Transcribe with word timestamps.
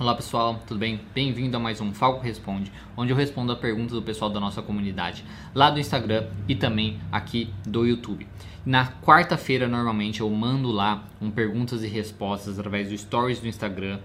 Olá 0.00 0.14
pessoal, 0.14 0.62
tudo 0.64 0.78
bem? 0.78 1.00
Bem-vindo 1.12 1.56
a 1.56 1.60
mais 1.60 1.80
um 1.80 1.92
Falco 1.92 2.22
Responde, 2.22 2.70
onde 2.96 3.10
eu 3.10 3.16
respondo 3.16 3.50
a 3.50 3.56
pergunta 3.56 3.96
do 3.96 4.00
pessoal 4.00 4.30
da 4.30 4.38
nossa 4.38 4.62
comunidade, 4.62 5.24
lá 5.52 5.70
do 5.70 5.80
Instagram 5.80 6.28
e 6.46 6.54
também 6.54 7.00
aqui 7.10 7.52
do 7.66 7.84
YouTube. 7.84 8.24
Na 8.64 8.92
quarta-feira, 9.02 9.66
normalmente, 9.66 10.20
eu 10.20 10.30
mando 10.30 10.70
lá 10.70 11.02
um 11.20 11.32
perguntas 11.32 11.82
e 11.82 11.88
respostas 11.88 12.60
através 12.60 12.90
do 12.90 12.96
Stories 12.96 13.40
do 13.40 13.48
Instagram 13.48 13.98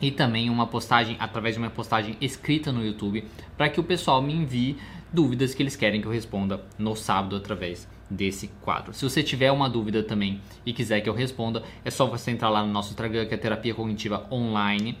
e 0.00 0.10
também 0.10 0.48
uma 0.48 0.66
postagem 0.66 1.18
através 1.20 1.54
de 1.54 1.60
uma 1.60 1.68
postagem 1.68 2.16
escrita 2.18 2.72
no 2.72 2.82
YouTube 2.82 3.22
para 3.58 3.68
que 3.68 3.78
o 3.78 3.84
pessoal 3.84 4.22
me 4.22 4.32
envie 4.32 4.78
dúvidas 5.12 5.54
que 5.54 5.62
eles 5.62 5.76
querem 5.76 6.00
que 6.00 6.06
eu 6.06 6.12
responda 6.12 6.64
no 6.78 6.96
sábado 6.96 7.36
através 7.36 7.86
desse 8.10 8.48
quadro. 8.60 8.92
Se 8.92 9.04
você 9.04 9.22
tiver 9.22 9.52
uma 9.52 9.70
dúvida 9.70 10.02
também 10.02 10.40
e 10.66 10.72
quiser 10.72 11.00
que 11.00 11.08
eu 11.08 11.14
responda, 11.14 11.62
é 11.84 11.90
só 11.90 12.06
você 12.06 12.30
entrar 12.30 12.48
lá 12.48 12.64
no 12.64 12.72
nosso 12.72 12.90
Instagram, 12.90 13.26
que 13.26 13.34
é 13.34 13.36
Terapia 13.36 13.72
Cognitiva 13.72 14.26
Online. 14.30 14.98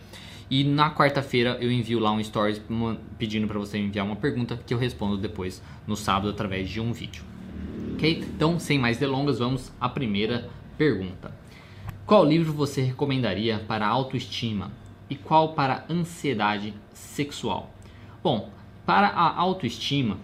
E 0.48 0.64
na 0.64 0.94
quarta-feira 0.94 1.58
eu 1.60 1.70
envio 1.70 1.98
lá 1.98 2.10
um 2.12 2.22
stories 2.22 2.60
pedindo 3.18 3.46
para 3.46 3.58
você 3.58 3.78
enviar 3.78 4.06
uma 4.06 4.16
pergunta 4.16 4.58
que 4.66 4.72
eu 4.72 4.78
respondo 4.78 5.16
depois 5.16 5.62
no 5.86 5.96
sábado 5.96 6.30
através 6.30 6.68
de 6.68 6.80
um 6.80 6.92
vídeo. 6.92 7.22
Ok? 7.94 8.24
Então, 8.34 8.58
sem 8.58 8.78
mais 8.78 8.98
delongas, 8.98 9.38
vamos 9.38 9.72
à 9.80 9.88
primeira 9.88 10.48
pergunta. 10.78 11.34
Qual 12.06 12.24
livro 12.24 12.52
você 12.52 12.82
recomendaria 12.82 13.60
para 13.68 13.86
autoestima 13.86 14.72
e 15.08 15.14
qual 15.14 15.52
para 15.52 15.84
ansiedade 15.88 16.74
sexual? 16.92 17.72
Bom, 18.22 18.50
para 18.84 19.06
a 19.06 19.36
autoestima, 19.36 20.18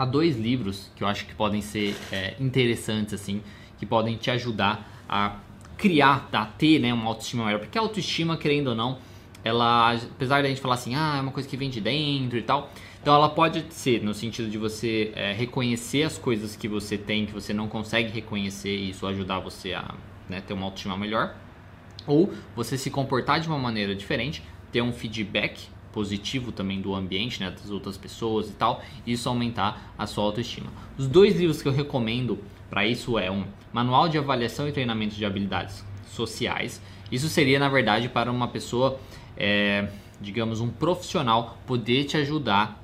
há 0.00 0.06
dois 0.06 0.38
livros 0.38 0.90
que 0.96 1.04
eu 1.04 1.06
acho 1.06 1.26
que 1.26 1.34
podem 1.34 1.60
ser 1.60 1.94
é, 2.10 2.34
interessantes, 2.40 3.12
assim, 3.12 3.42
que 3.78 3.84
podem 3.84 4.16
te 4.16 4.30
ajudar 4.30 4.90
a 5.06 5.36
criar, 5.76 6.26
a 6.32 6.46
ter 6.46 6.78
né, 6.78 6.90
uma 6.90 7.04
autoestima 7.04 7.44
maior. 7.44 7.58
Porque 7.58 7.76
a 7.76 7.82
autoestima, 7.82 8.38
querendo 8.38 8.68
ou 8.68 8.74
não, 8.74 8.96
ela, 9.44 9.92
apesar 9.92 10.42
da 10.42 10.48
gente 10.48 10.58
falar 10.58 10.76
assim, 10.76 10.94
ah, 10.94 11.16
é 11.18 11.20
uma 11.20 11.32
coisa 11.32 11.46
que 11.46 11.54
vem 11.54 11.68
de 11.68 11.82
dentro 11.82 12.38
e 12.38 12.42
tal, 12.42 12.72
então 13.02 13.14
ela 13.14 13.28
pode 13.28 13.62
ser 13.74 14.02
no 14.02 14.14
sentido 14.14 14.48
de 14.48 14.56
você 14.56 15.12
é, 15.14 15.34
reconhecer 15.34 16.04
as 16.04 16.16
coisas 16.16 16.56
que 16.56 16.66
você 16.66 16.96
tem, 16.96 17.26
que 17.26 17.32
você 17.32 17.52
não 17.52 17.68
consegue 17.68 18.10
reconhecer 18.10 18.74
e 18.74 18.90
isso 18.90 19.06
ajudar 19.06 19.38
você 19.40 19.74
a 19.74 19.94
né, 20.30 20.40
ter 20.40 20.54
uma 20.54 20.64
autoestima 20.64 20.96
melhor. 20.96 21.36
Ou 22.06 22.32
você 22.56 22.78
se 22.78 22.88
comportar 22.88 23.38
de 23.38 23.48
uma 23.48 23.58
maneira 23.58 23.94
diferente, 23.94 24.42
ter 24.72 24.80
um 24.80 24.94
feedback 24.94 25.68
positivo 25.92 26.52
também 26.52 26.80
do 26.80 26.94
ambiente, 26.94 27.40
né, 27.40 27.50
das 27.50 27.70
outras 27.70 27.96
pessoas 27.96 28.48
e 28.48 28.52
tal, 28.52 28.82
e 29.06 29.12
isso 29.12 29.28
aumentar 29.28 29.92
a 29.98 30.06
sua 30.06 30.24
autoestima. 30.24 30.70
Os 30.96 31.06
dois 31.06 31.36
livros 31.36 31.60
que 31.60 31.68
eu 31.68 31.72
recomendo 31.72 32.38
para 32.68 32.86
isso 32.86 33.18
é 33.18 33.30
um 33.30 33.44
Manual 33.72 34.08
de 34.08 34.18
Avaliação 34.18 34.68
e 34.68 34.72
Treinamento 34.72 35.14
de 35.14 35.24
Habilidades 35.24 35.84
Sociais. 36.06 36.80
Isso 37.10 37.28
seria, 37.28 37.58
na 37.58 37.68
verdade, 37.68 38.08
para 38.08 38.30
uma 38.30 38.48
pessoa, 38.48 38.98
é, 39.36 39.88
digamos, 40.20 40.60
um 40.60 40.68
profissional 40.68 41.58
poder 41.66 42.04
te 42.04 42.16
ajudar 42.16 42.80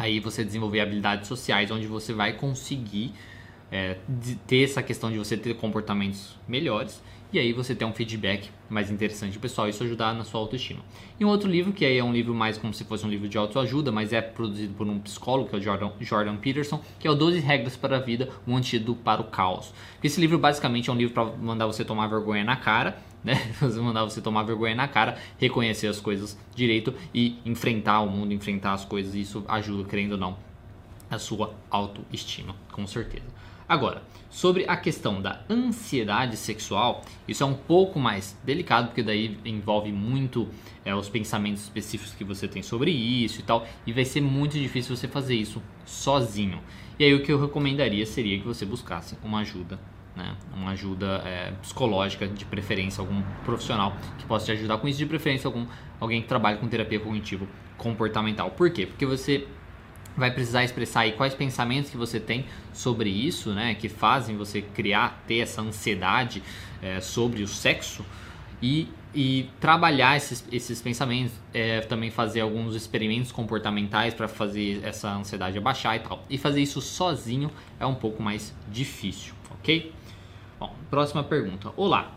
aí 0.00 0.18
você 0.18 0.42
desenvolver 0.42 0.80
habilidades 0.80 1.28
sociais, 1.28 1.70
onde 1.70 1.86
você 1.86 2.14
vai 2.14 2.32
conseguir 2.32 3.12
é, 3.70 3.98
ter 4.46 4.64
essa 4.64 4.82
questão 4.82 5.12
de 5.12 5.18
você 5.18 5.36
ter 5.36 5.54
comportamentos 5.54 6.38
melhores 6.48 7.02
e 7.32 7.38
aí 7.38 7.52
você 7.52 7.74
ter 7.74 7.84
um 7.84 7.92
feedback 7.92 8.50
mais 8.68 8.90
interessante 8.90 9.38
pessoal, 9.38 9.68
isso 9.68 9.82
ajudar 9.84 10.14
na 10.14 10.24
sua 10.24 10.40
autoestima. 10.40 10.80
E 11.18 11.24
um 11.24 11.28
outro 11.28 11.48
livro, 11.48 11.72
que 11.72 11.84
aí 11.84 11.98
é 11.98 12.04
um 12.04 12.12
livro 12.12 12.34
mais 12.34 12.58
como 12.58 12.74
se 12.74 12.84
fosse 12.84 13.06
um 13.06 13.08
livro 13.08 13.28
de 13.28 13.38
autoajuda, 13.38 13.92
mas 13.92 14.12
é 14.12 14.20
produzido 14.20 14.74
por 14.74 14.86
um 14.86 14.98
psicólogo, 14.98 15.48
que 15.48 15.54
é 15.54 15.58
o 15.58 15.62
Jordan, 15.62 15.92
Jordan 16.00 16.36
Peterson, 16.36 16.82
que 16.98 17.06
é 17.06 17.10
o 17.10 17.14
12 17.14 17.40
Regras 17.40 17.76
para 17.76 17.96
a 17.96 18.00
Vida, 18.00 18.28
um 18.46 18.56
antídoto 18.56 18.98
para 19.00 19.20
o 19.20 19.24
caos. 19.24 19.72
Esse 20.02 20.20
livro 20.20 20.38
basicamente 20.38 20.90
é 20.90 20.92
um 20.92 20.96
livro 20.96 21.14
para 21.14 21.24
mandar 21.24 21.66
você 21.66 21.84
tomar 21.84 22.06
vergonha 22.08 22.44
na 22.44 22.56
cara, 22.56 22.98
né? 23.22 23.34
mandar 23.76 24.04
você 24.04 24.20
tomar 24.20 24.42
vergonha 24.42 24.74
na 24.74 24.88
cara, 24.88 25.18
reconhecer 25.38 25.86
as 25.86 26.00
coisas 26.00 26.38
direito 26.54 26.94
e 27.14 27.38
enfrentar 27.44 28.00
o 28.00 28.08
mundo, 28.08 28.32
enfrentar 28.32 28.72
as 28.72 28.84
coisas, 28.84 29.14
e 29.14 29.20
isso 29.20 29.44
ajuda, 29.46 29.88
querendo 29.88 30.12
ou 30.12 30.18
não, 30.18 30.36
a 31.10 31.18
sua 31.18 31.54
autoestima, 31.70 32.54
com 32.72 32.86
certeza. 32.86 33.26
Agora, 33.70 34.02
sobre 34.28 34.64
a 34.66 34.76
questão 34.76 35.22
da 35.22 35.42
ansiedade 35.48 36.36
sexual, 36.36 37.04
isso 37.28 37.44
é 37.44 37.46
um 37.46 37.54
pouco 37.54 38.00
mais 38.00 38.36
delicado, 38.42 38.88
porque 38.88 39.00
daí 39.00 39.38
envolve 39.44 39.92
muito 39.92 40.48
é, 40.84 40.92
os 40.92 41.08
pensamentos 41.08 41.62
específicos 41.62 42.12
que 42.12 42.24
você 42.24 42.48
tem 42.48 42.62
sobre 42.62 42.90
isso 42.90 43.38
e 43.38 43.44
tal, 43.44 43.64
e 43.86 43.92
vai 43.92 44.04
ser 44.04 44.22
muito 44.22 44.58
difícil 44.58 44.96
você 44.96 45.06
fazer 45.06 45.36
isso 45.36 45.62
sozinho. 45.86 46.60
E 46.98 47.04
aí 47.04 47.14
o 47.14 47.22
que 47.22 47.30
eu 47.30 47.40
recomendaria 47.40 48.04
seria 48.06 48.40
que 48.40 48.44
você 48.44 48.66
buscasse 48.66 49.16
uma 49.22 49.38
ajuda 49.38 49.78
né? 50.16 50.34
uma 50.52 50.72
ajuda 50.72 51.22
é, 51.24 51.52
psicológica, 51.62 52.26
de 52.26 52.44
preferência 52.44 53.00
algum 53.00 53.22
profissional 53.44 53.96
que 54.18 54.24
possa 54.26 54.46
te 54.46 54.52
ajudar 54.52 54.78
com 54.78 54.88
isso, 54.88 54.98
de 54.98 55.06
preferência 55.06 55.46
algum 55.46 55.64
alguém 56.00 56.20
que 56.20 56.26
trabalhe 56.26 56.58
com 56.58 56.66
terapia 56.66 56.98
cognitivo 56.98 57.46
comportamental. 57.76 58.50
Por 58.50 58.70
quê? 58.70 58.84
Porque 58.84 59.06
você 59.06 59.46
vai 60.16 60.30
precisar 60.30 60.64
expressar 60.64 61.00
aí 61.00 61.12
quais 61.12 61.34
pensamentos 61.34 61.90
que 61.90 61.96
você 61.96 62.20
tem 62.20 62.44
sobre 62.72 63.08
isso, 63.08 63.52
né, 63.52 63.74
que 63.74 63.88
fazem 63.88 64.36
você 64.36 64.62
criar, 64.62 65.22
ter 65.26 65.38
essa 65.38 65.62
ansiedade 65.62 66.42
é, 66.82 67.00
sobre 67.00 67.42
o 67.42 67.48
sexo 67.48 68.04
e, 68.62 68.88
e 69.14 69.48
trabalhar 69.60 70.16
esses, 70.16 70.44
esses 70.52 70.80
pensamentos, 70.80 71.32
é, 71.52 71.80
também 71.80 72.10
fazer 72.10 72.40
alguns 72.40 72.74
experimentos 72.74 73.32
comportamentais 73.32 74.14
para 74.14 74.28
fazer 74.28 74.80
essa 74.84 75.12
ansiedade 75.12 75.56
abaixar 75.58 75.96
e 75.96 76.00
tal. 76.00 76.24
E 76.28 76.36
fazer 76.36 76.60
isso 76.60 76.80
sozinho 76.80 77.50
é 77.78 77.86
um 77.86 77.94
pouco 77.94 78.22
mais 78.22 78.54
difícil, 78.70 79.34
ok? 79.50 79.92
Bom, 80.58 80.74
próxima 80.90 81.24
pergunta. 81.24 81.72
Olá, 81.76 82.12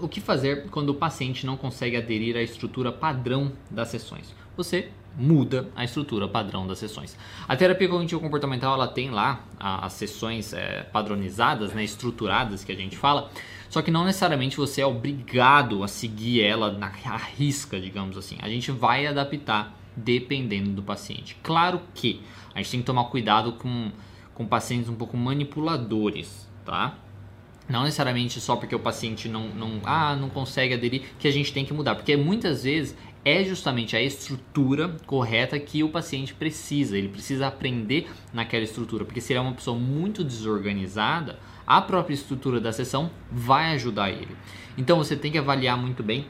o 0.00 0.08
que 0.08 0.20
fazer 0.20 0.66
quando 0.70 0.90
o 0.90 0.94
paciente 0.94 1.46
não 1.46 1.56
consegue 1.56 1.96
aderir 1.96 2.36
à 2.36 2.42
estrutura 2.42 2.90
padrão 2.90 3.52
das 3.70 3.88
sessões? 3.88 4.34
Você 4.56 4.90
muda 5.16 5.68
a 5.74 5.84
estrutura 5.84 6.28
padrão 6.28 6.66
das 6.66 6.78
sessões. 6.78 7.16
A 7.48 7.56
terapia 7.56 7.88
cognitivo 7.88 8.20
comportamental 8.20 8.74
ela 8.74 8.88
tem 8.88 9.10
lá 9.10 9.44
as 9.58 9.92
sessões 9.94 10.52
é, 10.52 10.82
padronizadas, 10.82 11.72
né, 11.72 11.84
estruturadas 11.84 12.64
que 12.64 12.72
a 12.72 12.76
gente 12.76 12.96
fala, 12.96 13.30
só 13.68 13.82
que 13.82 13.90
não 13.90 14.04
necessariamente 14.04 14.56
você 14.56 14.80
é 14.80 14.86
obrigado 14.86 15.84
a 15.84 15.88
seguir 15.88 16.42
ela 16.42 16.72
na 16.72 16.88
risca, 16.88 17.80
digamos 17.80 18.16
assim. 18.16 18.36
A 18.40 18.48
gente 18.48 18.70
vai 18.70 19.06
adaptar 19.06 19.76
dependendo 19.96 20.70
do 20.70 20.82
paciente. 20.82 21.36
Claro 21.42 21.80
que 21.94 22.20
a 22.54 22.58
gente 22.58 22.70
tem 22.70 22.80
que 22.80 22.86
tomar 22.86 23.04
cuidado 23.04 23.52
com, 23.52 23.90
com 24.34 24.46
pacientes 24.46 24.88
um 24.88 24.94
pouco 24.94 25.16
manipuladores, 25.16 26.48
tá? 26.64 26.96
Não 27.70 27.84
necessariamente 27.84 28.40
só 28.40 28.56
porque 28.56 28.74
o 28.74 28.80
paciente 28.80 29.28
não, 29.28 29.46
não, 29.48 29.80
ah, 29.84 30.16
não 30.16 30.28
consegue 30.28 30.74
aderir 30.74 31.02
que 31.20 31.28
a 31.28 31.30
gente 31.30 31.52
tem 31.52 31.64
que 31.64 31.72
mudar, 31.72 31.94
porque 31.94 32.16
muitas 32.16 32.64
vezes 32.64 32.96
é 33.24 33.44
justamente 33.44 33.94
a 33.94 34.02
estrutura 34.02 34.96
correta 35.06 35.56
que 35.58 35.84
o 35.84 35.88
paciente 35.88 36.34
precisa. 36.34 36.98
Ele 36.98 37.08
precisa 37.08 37.46
aprender 37.46 38.10
naquela 38.32 38.64
estrutura, 38.64 39.04
porque 39.04 39.20
se 39.20 39.32
ele 39.32 39.38
é 39.38 39.42
uma 39.42 39.52
pessoa 39.52 39.78
muito 39.78 40.24
desorganizada, 40.24 41.38
a 41.64 41.80
própria 41.80 42.14
estrutura 42.14 42.60
da 42.60 42.72
sessão 42.72 43.08
vai 43.30 43.72
ajudar 43.74 44.10
ele. 44.10 44.36
Então 44.76 44.98
você 44.98 45.14
tem 45.14 45.30
que 45.30 45.38
avaliar 45.38 45.78
muito 45.78 46.02
bem 46.02 46.26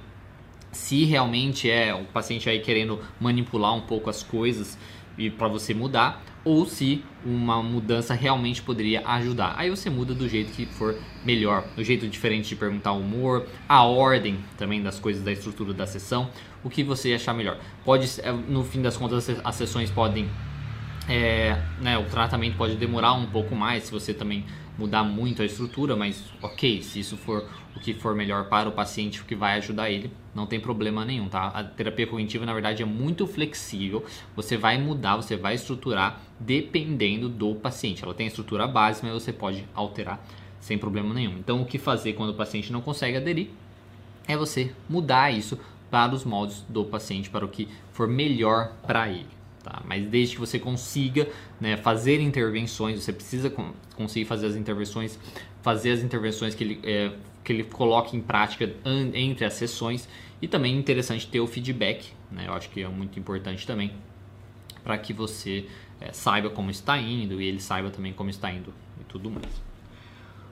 se 0.71 1.05
realmente 1.05 1.71
é 1.71 1.95
o 1.95 2.05
paciente 2.05 2.51
aí 2.51 2.61
querendo 2.61 3.01
manipular 3.19 3.75
um 3.75 3.81
pouco 3.81 4.11
as 4.11 4.23
coisas 4.23 4.79
e 5.17 5.31
para 5.31 5.49
você 5.49 5.73
mudar 5.73 6.23
ou 6.45 6.65
se 6.67 7.05
uma 7.25 7.63
mudança 7.63 8.15
realmente 8.15 8.63
poderia 8.63 9.07
ajudar. 9.07 9.55
Aí 9.57 9.69
você 9.69 9.91
muda 9.91 10.15
do 10.15 10.29
jeito 10.29 10.53
que 10.53 10.67
for 10.67 10.97
melhor, 11.25 11.65
do 11.77 11.85
jeito 11.85 12.09
diferente 12.09 12.49
de 12.49 12.57
perguntar 12.57 12.93
o 12.93 13.01
humor, 13.01 13.47
a 13.69 13.85
ordem 13.85 14.39
também 14.57 14.83
das 14.83 14.99
coisas 14.99 15.23
da 15.23 15.33
estrutura 15.33 15.75
da 15.75 15.87
sessão, 15.87 16.31
o 16.65 16.71
que 16.71 16.83
você 16.83 17.13
achar 17.13 17.35
melhor. 17.35 17.59
Pode, 17.85 18.09
é, 18.23 18.33
no 18.33 18.65
fim 18.65 18.81
das 18.81 18.97
contas, 18.97 19.29
as 19.45 19.55
sessões 19.55 19.91
podem, 19.91 20.29
é, 21.09 21.61
né, 21.81 21.99
o 21.99 22.05
tratamento 22.05 22.57
pode 22.57 22.77
demorar 22.77 23.13
um 23.13 23.27
pouco 23.27 23.55
mais 23.55 23.85
se 23.85 23.93
você 23.93 24.15
também 24.15 24.45
mudar 24.81 25.05
muito 25.05 25.43
a 25.43 25.45
estrutura, 25.45 25.95
mas 25.95 26.25
ok, 26.41 26.83
se 26.83 27.01
isso 27.01 27.17
for 27.19 27.47
o 27.77 27.81
que 27.81 27.93
for 27.93 28.15
melhor 28.15 28.49
para 28.49 28.67
o 28.67 28.73
paciente, 28.73 29.21
o 29.21 29.25
que 29.27 29.35
vai 29.35 29.59
ajudar 29.59 29.91
ele, 29.91 30.11
não 30.35 30.47
tem 30.47 30.59
problema 30.59 31.05
nenhum, 31.05 31.29
tá? 31.29 31.49
A 31.49 31.63
terapia 31.63 32.07
cognitiva, 32.07 32.47
na 32.47 32.55
verdade, 32.55 32.83
é 32.83 32.87
muito 32.87 33.27
flexível. 33.27 34.03
Você 34.35 34.57
vai 34.57 34.81
mudar, 34.81 35.17
você 35.17 35.37
vai 35.37 35.55
estruturar 35.55 36.21
dependendo 36.39 37.29
do 37.29 37.55
paciente. 37.55 38.03
Ela 38.03 38.15
tem 38.15 38.27
estrutura 38.27 38.67
base, 38.67 39.05
mas 39.05 39.13
você 39.13 39.33
pode 39.33 39.67
alterar 39.75 40.25
sem 40.59 40.79
problema 40.79 41.13
nenhum. 41.13 41.37
Então, 41.39 41.61
o 41.61 41.67
que 41.67 41.79
fazer 41.79 42.15
quando 42.15 42.31
o 42.31 42.35
paciente 42.35 42.73
não 42.73 42.81
consegue 42.81 43.19
aderir 43.19 43.51
é 44.27 44.37
você 44.37 44.73
mudar 44.89 45.31
isso 45.31 45.59
para 45.91 46.15
os 46.15 46.25
moldes 46.25 46.65
do 46.69 46.85
paciente, 46.85 47.29
para 47.29 47.45
o 47.45 47.49
que 47.49 47.69
for 47.93 48.09
melhor 48.09 48.73
para 48.87 49.09
ele. 49.09 49.40
Tá? 49.63 49.83
Mas 49.85 50.07
desde 50.07 50.35
que 50.35 50.41
você 50.41 50.59
consiga 50.59 51.29
né, 51.61 51.77
fazer 51.77 52.21
intervenções, 52.21 53.03
você 53.03 53.13
precisa 53.13 53.53
conseguir 53.95 54.25
fazer 54.25 54.47
as 54.47 54.57
intervenções, 54.57 55.19
fazer 55.63 55.93
as 55.93 56.01
intervenções 56.01 56.55
que 56.55 56.65
ele, 56.65 56.81
é, 56.83 57.13
que 57.45 57.53
ele 57.53 57.65
coloque 57.65 58.17
em 58.17 58.21
prática 58.21 58.71
entre 59.15 59.45
as 59.45 59.55
sessões 59.55 60.09
e 60.41 60.49
também 60.49 60.75
é 60.75 60.79
interessante 60.79 61.27
ter 61.27 61.41
o 61.41 61.47
feedback, 61.47 62.13
né? 62.31 62.45
eu 62.47 62.55
acho 62.55 62.71
que 62.71 62.83
é 62.83 62.89
muito 62.89 63.19
importante 63.19 63.67
também 63.67 63.93
para 64.83 64.97
que 64.97 65.13
você 65.13 65.67
é, 66.01 66.13
saiba 66.13 66.49
como 66.49 66.71
está 66.71 66.97
indo 66.97 67.41
e 67.41 67.47
ele 67.47 67.61
saiba 67.61 67.91
também 67.91 68.13
como 68.13 68.31
está 68.31 68.51
indo 68.51 68.73
e 68.99 69.05
tudo 69.05 69.31
mais. 69.31 69.71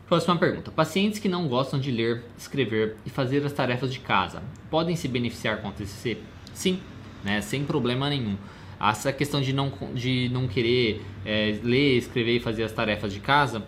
Próxima 0.07 0.37
pergunta. 0.37 0.71
Pacientes 0.71 1.19
que 1.19 1.29
não 1.29 1.49
gostam 1.49 1.79
de 1.79 1.91
ler, 1.91 2.25
escrever 2.37 2.97
e 3.05 3.11
fazer 3.11 3.45
as 3.45 3.53
tarefas 3.53 3.93
de 3.93 4.01
casa 4.01 4.43
podem 4.71 4.97
se 4.97 5.07
beneficiar 5.07 5.61
com 5.61 5.69
o 5.69 5.73
TCC? 5.73 6.19
Sim, 6.55 6.81
né? 7.23 7.41
sem 7.41 7.65
problema 7.65 8.09
nenhum. 8.09 8.37
Essa 8.81 9.13
questão 9.13 9.41
de 9.41 9.53
não, 9.53 9.73
de 9.95 10.29
não 10.31 10.47
querer 10.47 11.03
é, 11.25 11.59
ler, 11.63 11.99
escrever 11.99 12.37
e 12.37 12.41
fazer 12.41 12.63
as 12.63 12.73
tarefas 12.73 13.13
de 13.13 13.21
casa, 13.21 13.65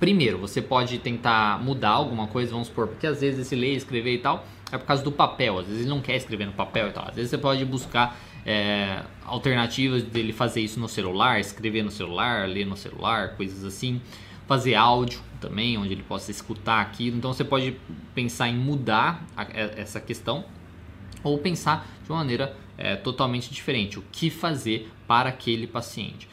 primeiro, 0.00 0.38
você 0.38 0.62
pode 0.62 0.98
tentar 0.98 1.62
mudar 1.62 1.90
alguma 1.90 2.26
coisa, 2.26 2.52
vamos 2.52 2.68
supor, 2.68 2.88
porque 2.88 3.06
às 3.06 3.20
vezes 3.20 3.40
esse 3.40 3.54
ler, 3.54 3.74
escrever 3.74 4.14
e 4.14 4.18
tal 4.18 4.46
é 4.72 4.78
por 4.78 4.86
causa 4.86 5.02
do 5.02 5.12
papel, 5.12 5.58
às 5.58 5.66
vezes 5.66 5.82
ele 5.82 5.90
não 5.90 6.00
quer 6.00 6.16
escrever 6.16 6.46
no 6.46 6.52
papel 6.52 6.88
e 6.88 6.92
tal. 6.92 7.06
Às 7.08 7.14
vezes 7.14 7.30
você 7.30 7.38
pode 7.38 7.64
buscar 7.64 8.18
é, 8.44 9.02
alternativas 9.24 10.02
dele 10.02 10.32
fazer 10.32 10.60
isso 10.60 10.80
no 10.80 10.88
celular, 10.88 11.38
escrever 11.38 11.82
no 11.82 11.90
celular, 11.90 12.48
ler 12.48 12.66
no 12.66 12.76
celular, 12.76 13.36
coisas 13.36 13.64
assim 13.64 14.00
fazer 14.46 14.74
áudio 14.74 15.20
também, 15.40 15.78
onde 15.78 15.92
ele 15.92 16.02
possa 16.02 16.30
escutar 16.30 16.80
aquilo. 16.80 17.16
Então 17.16 17.32
você 17.32 17.44
pode 17.44 17.76
pensar 18.14 18.48
em 18.48 18.56
mudar 18.56 19.24
a, 19.36 19.44
é, 19.44 19.74
essa 19.76 20.00
questão 20.00 20.44
ou 21.22 21.38
pensar 21.38 21.86
de 22.02 22.10
uma 22.10 22.18
maneira 22.18 22.54
é, 22.76 22.96
totalmente 22.96 23.52
diferente, 23.52 23.98
o 23.98 24.04
que 24.12 24.30
fazer 24.30 24.90
para 25.06 25.28
aquele 25.28 25.66
paciente. 25.66 26.28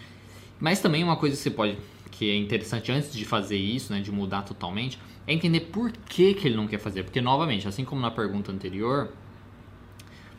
Mas 0.60 0.80
também 0.80 1.04
uma 1.04 1.16
coisa 1.16 1.36
que 1.36 1.42
você 1.42 1.52
pode, 1.52 1.78
que 2.12 2.30
é 2.30 2.36
interessante 2.36 2.92
antes 2.92 3.14
de 3.14 3.26
fazer 3.26 3.58
isso, 3.58 3.92
né, 3.92 4.00
de 4.00 4.12
mudar 4.12 4.44
totalmente, 4.44 5.00
é 5.28 5.34
entender 5.34 5.62
por 5.62 5.92
que, 5.92 6.34
que 6.34 6.48
ele 6.48 6.56
não 6.56 6.68
quer 6.68 6.80
fazer. 6.80 7.04
Porque, 7.04 7.22
novamente, 7.22 7.68
assim 7.68 7.86
como 7.86 8.02
na 8.02 8.12
pergunta 8.12 8.52
anterior, 8.52 9.12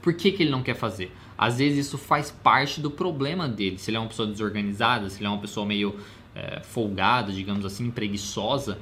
por 0.01 0.13
que, 0.15 0.33
que 0.33 0.43
ele 0.43 0.51
não 0.51 0.63
quer 0.63 0.75
fazer? 0.75 1.13
Às 1.39 1.59
vezes 1.59 1.87
isso 1.87 1.99
faz 1.99 2.31
parte 2.31 2.81
do 2.81 2.91
problema 2.91 3.49
dele. 3.49 3.79
Se 3.79 3.91
ele 3.91 3.97
é 3.97 4.01
uma 4.01 4.09
pessoa 4.09 4.29
desorganizada, 4.29 5.09
se 5.09 5.19
ele 5.19 5.27
é 5.27 5.31
uma 5.31 5.41
pessoa 5.41 5.65
meio 5.65 5.99
é, 6.35 6.61
folgada, 6.61 7.33
digamos 7.33 7.65
assim, 7.65 7.91
preguiçosa, 7.91 8.79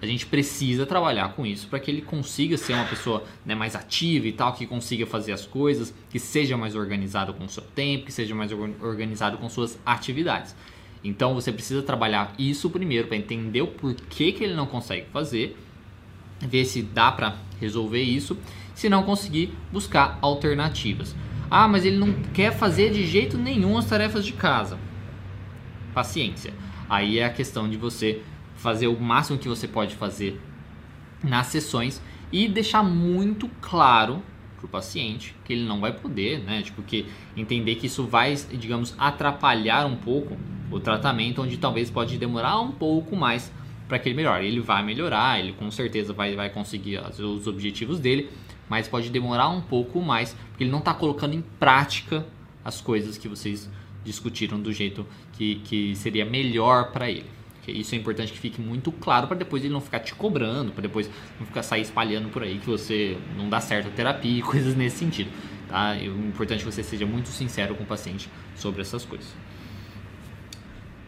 a 0.00 0.06
gente 0.06 0.26
precisa 0.26 0.86
trabalhar 0.86 1.34
com 1.34 1.44
isso 1.44 1.68
para 1.68 1.78
que 1.78 1.90
ele 1.90 2.00
consiga 2.00 2.56
ser 2.56 2.72
uma 2.72 2.84
pessoa 2.84 3.24
né, 3.44 3.54
mais 3.54 3.76
ativa 3.76 4.26
e 4.26 4.32
tal, 4.32 4.52
que 4.54 4.66
consiga 4.66 5.06
fazer 5.06 5.32
as 5.32 5.44
coisas, 5.44 5.94
que 6.08 6.18
seja 6.18 6.56
mais 6.56 6.74
organizado 6.74 7.34
com 7.34 7.44
o 7.44 7.48
seu 7.48 7.62
tempo, 7.62 8.06
que 8.06 8.12
seja 8.12 8.34
mais 8.34 8.50
organizado 8.52 9.36
com 9.36 9.48
suas 9.48 9.78
atividades. 9.84 10.56
Então 11.04 11.34
você 11.34 11.52
precisa 11.52 11.82
trabalhar 11.82 12.34
isso 12.38 12.70
primeiro 12.70 13.08
para 13.08 13.16
entender 13.16 13.62
o 13.62 13.66
porquê 13.66 14.32
que 14.32 14.44
ele 14.44 14.54
não 14.54 14.66
consegue 14.66 15.06
fazer, 15.12 15.56
ver 16.40 16.64
se 16.64 16.82
dá 16.82 17.12
para 17.12 17.36
resolver 17.60 18.02
isso, 18.02 18.38
se 18.74 18.88
não 18.88 19.02
conseguir, 19.02 19.52
buscar 19.70 20.18
alternativas. 20.22 21.14
Ah, 21.50 21.68
mas 21.68 21.84
ele 21.84 21.98
não 21.98 22.12
quer 22.32 22.52
fazer 22.52 22.90
de 22.90 23.06
jeito 23.06 23.36
nenhum 23.36 23.76
as 23.76 23.86
tarefas 23.86 24.24
de 24.24 24.32
casa. 24.32 24.78
Paciência 25.92 26.54
Aí 26.90 27.20
é 27.20 27.24
a 27.24 27.30
questão 27.30 27.70
de 27.70 27.76
você 27.76 28.20
fazer 28.60 28.88
o 28.88 29.00
máximo 29.00 29.38
que 29.38 29.48
você 29.48 29.66
pode 29.66 29.94
fazer 29.94 30.38
nas 31.24 31.46
sessões 31.46 32.00
e 32.30 32.46
deixar 32.46 32.82
muito 32.82 33.48
claro 33.60 34.22
para 34.56 34.66
o 34.66 34.68
paciente 34.68 35.34
que 35.44 35.54
ele 35.54 35.64
não 35.64 35.80
vai 35.80 35.92
poder, 35.92 36.40
né? 36.40 36.60
Tipo, 36.60 36.82
que 36.82 37.06
entender 37.34 37.76
que 37.76 37.86
isso 37.86 38.06
vai, 38.06 38.34
digamos, 38.52 38.94
atrapalhar 38.98 39.86
um 39.86 39.96
pouco 39.96 40.36
o 40.70 40.78
tratamento, 40.78 41.40
onde 41.40 41.56
talvez 41.56 41.90
pode 41.90 42.18
demorar 42.18 42.60
um 42.60 42.70
pouco 42.70 43.16
mais 43.16 43.50
para 43.88 43.98
que 43.98 44.10
ele 44.10 44.16
melhore. 44.16 44.46
Ele 44.46 44.60
vai 44.60 44.84
melhorar, 44.84 45.40
ele 45.40 45.54
com 45.54 45.70
certeza 45.70 46.12
vai, 46.12 46.36
vai 46.36 46.50
conseguir 46.50 47.00
os 47.18 47.46
objetivos 47.46 47.98
dele, 47.98 48.28
mas 48.68 48.86
pode 48.86 49.08
demorar 49.08 49.48
um 49.48 49.62
pouco 49.62 50.02
mais, 50.02 50.36
porque 50.50 50.64
ele 50.64 50.70
não 50.70 50.80
está 50.80 50.92
colocando 50.92 51.34
em 51.34 51.42
prática 51.58 52.26
as 52.62 52.78
coisas 52.78 53.16
que 53.16 53.26
vocês 53.26 53.70
discutiram 54.04 54.60
do 54.60 54.70
jeito 54.70 55.06
que, 55.32 55.56
que 55.64 55.96
seria 55.96 56.26
melhor 56.26 56.92
para 56.92 57.10
ele. 57.10 57.39
Isso 57.68 57.94
é 57.94 57.98
importante 57.98 58.32
que 58.32 58.38
fique 58.38 58.60
muito 58.60 58.90
claro 58.90 59.26
para 59.26 59.36
depois 59.36 59.62
ele 59.62 59.72
não 59.72 59.80
ficar 59.80 60.00
te 60.00 60.14
cobrando, 60.14 60.72
para 60.72 60.82
depois 60.82 61.10
não 61.38 61.46
ficar 61.46 61.62
sair 61.62 61.82
espalhando 61.82 62.28
por 62.28 62.42
aí 62.42 62.58
que 62.58 62.66
você 62.66 63.18
não 63.36 63.48
dá 63.48 63.60
certo 63.60 63.88
a 63.88 63.90
terapia 63.90 64.38
e 64.38 64.42
coisas 64.42 64.74
nesse 64.74 64.98
sentido. 64.98 65.30
Tá? 65.68 65.96
É 65.96 66.04
importante 66.04 66.64
que 66.64 66.70
você 66.70 66.82
seja 66.82 67.06
muito 67.06 67.28
sincero 67.28 67.74
com 67.74 67.84
o 67.84 67.86
paciente 67.86 68.28
sobre 68.56 68.80
essas 68.80 69.04
coisas. 69.04 69.28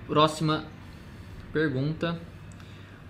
Próxima 0.06 0.64
pergunta. 1.52 2.20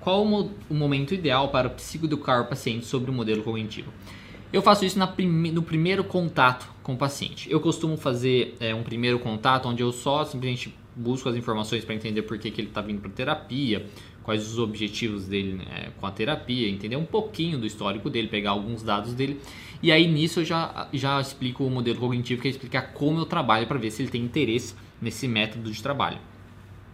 Qual 0.01 0.25
o 0.25 0.75
momento 0.75 1.15
ideal 1.15 1.49
para 1.51 1.71
psicoeducar 1.71 2.41
o 2.41 2.47
paciente 2.47 2.85
sobre 2.87 3.11
o 3.11 3.15
modelo 3.15 3.43
cognitivo? 3.43 3.93
Eu 4.53 4.61
faço 4.61 4.85
isso 4.85 4.99
prime 5.07 5.51
no 5.51 5.63
primeiro 5.63 6.05
contato 6.05 6.69
com 6.83 6.95
o 6.95 6.97
paciente. 6.97 7.51
Eu 7.51 7.61
costumo 7.61 7.97
fazer 7.97 8.57
é, 8.61 8.75
um 8.75 8.83
primeiro 8.83 9.19
contato 9.19 9.69
onde 9.69 9.83
eu 9.83 9.93
só 9.93 10.25
simplesmente 10.25 10.75
busco 10.95 11.29
as 11.29 11.37
informações 11.37 11.85
para 11.85 11.95
entender 11.95 12.23
por 12.23 12.39
que, 12.39 12.51
que 12.51 12.61
ele 12.61 12.69
está 12.69 12.81
vindo 12.81 13.01
para 13.01 13.11
terapia, 13.11 13.87
quais 14.23 14.47
os 14.47 14.59
objetivos 14.59 15.27
dele 15.27 15.55
né, 15.55 15.91
com 15.99 16.07
a 16.07 16.11
terapia, 16.11 16.69
entender 16.69 16.97
um 16.97 17.05
pouquinho 17.05 17.59
do 17.59 17.67
histórico 17.67 18.09
dele, 18.09 18.29
pegar 18.29 18.51
alguns 18.51 18.83
dados 18.83 19.15
dele. 19.15 19.41
E 19.83 19.91
aí 19.91 20.07
nisso 20.07 20.41
eu 20.41 20.45
já, 20.45 20.89
já 20.93 21.21
explico 21.21 21.65
o 21.65 21.71
modelo 21.71 21.99
cognitivo, 21.99 22.41
que 22.41 22.49
é 22.49 22.51
explicar 22.51 22.93
como 22.93 23.19
eu 23.19 23.27
trabalho 23.27 23.67
para 23.67 23.79
ver 23.79 23.91
se 23.91 24.03
ele 24.03 24.11
tem 24.11 24.23
interesse 24.23 24.75
nesse 25.01 25.27
método 25.27 25.71
de 25.71 25.83
trabalho. 25.83 26.19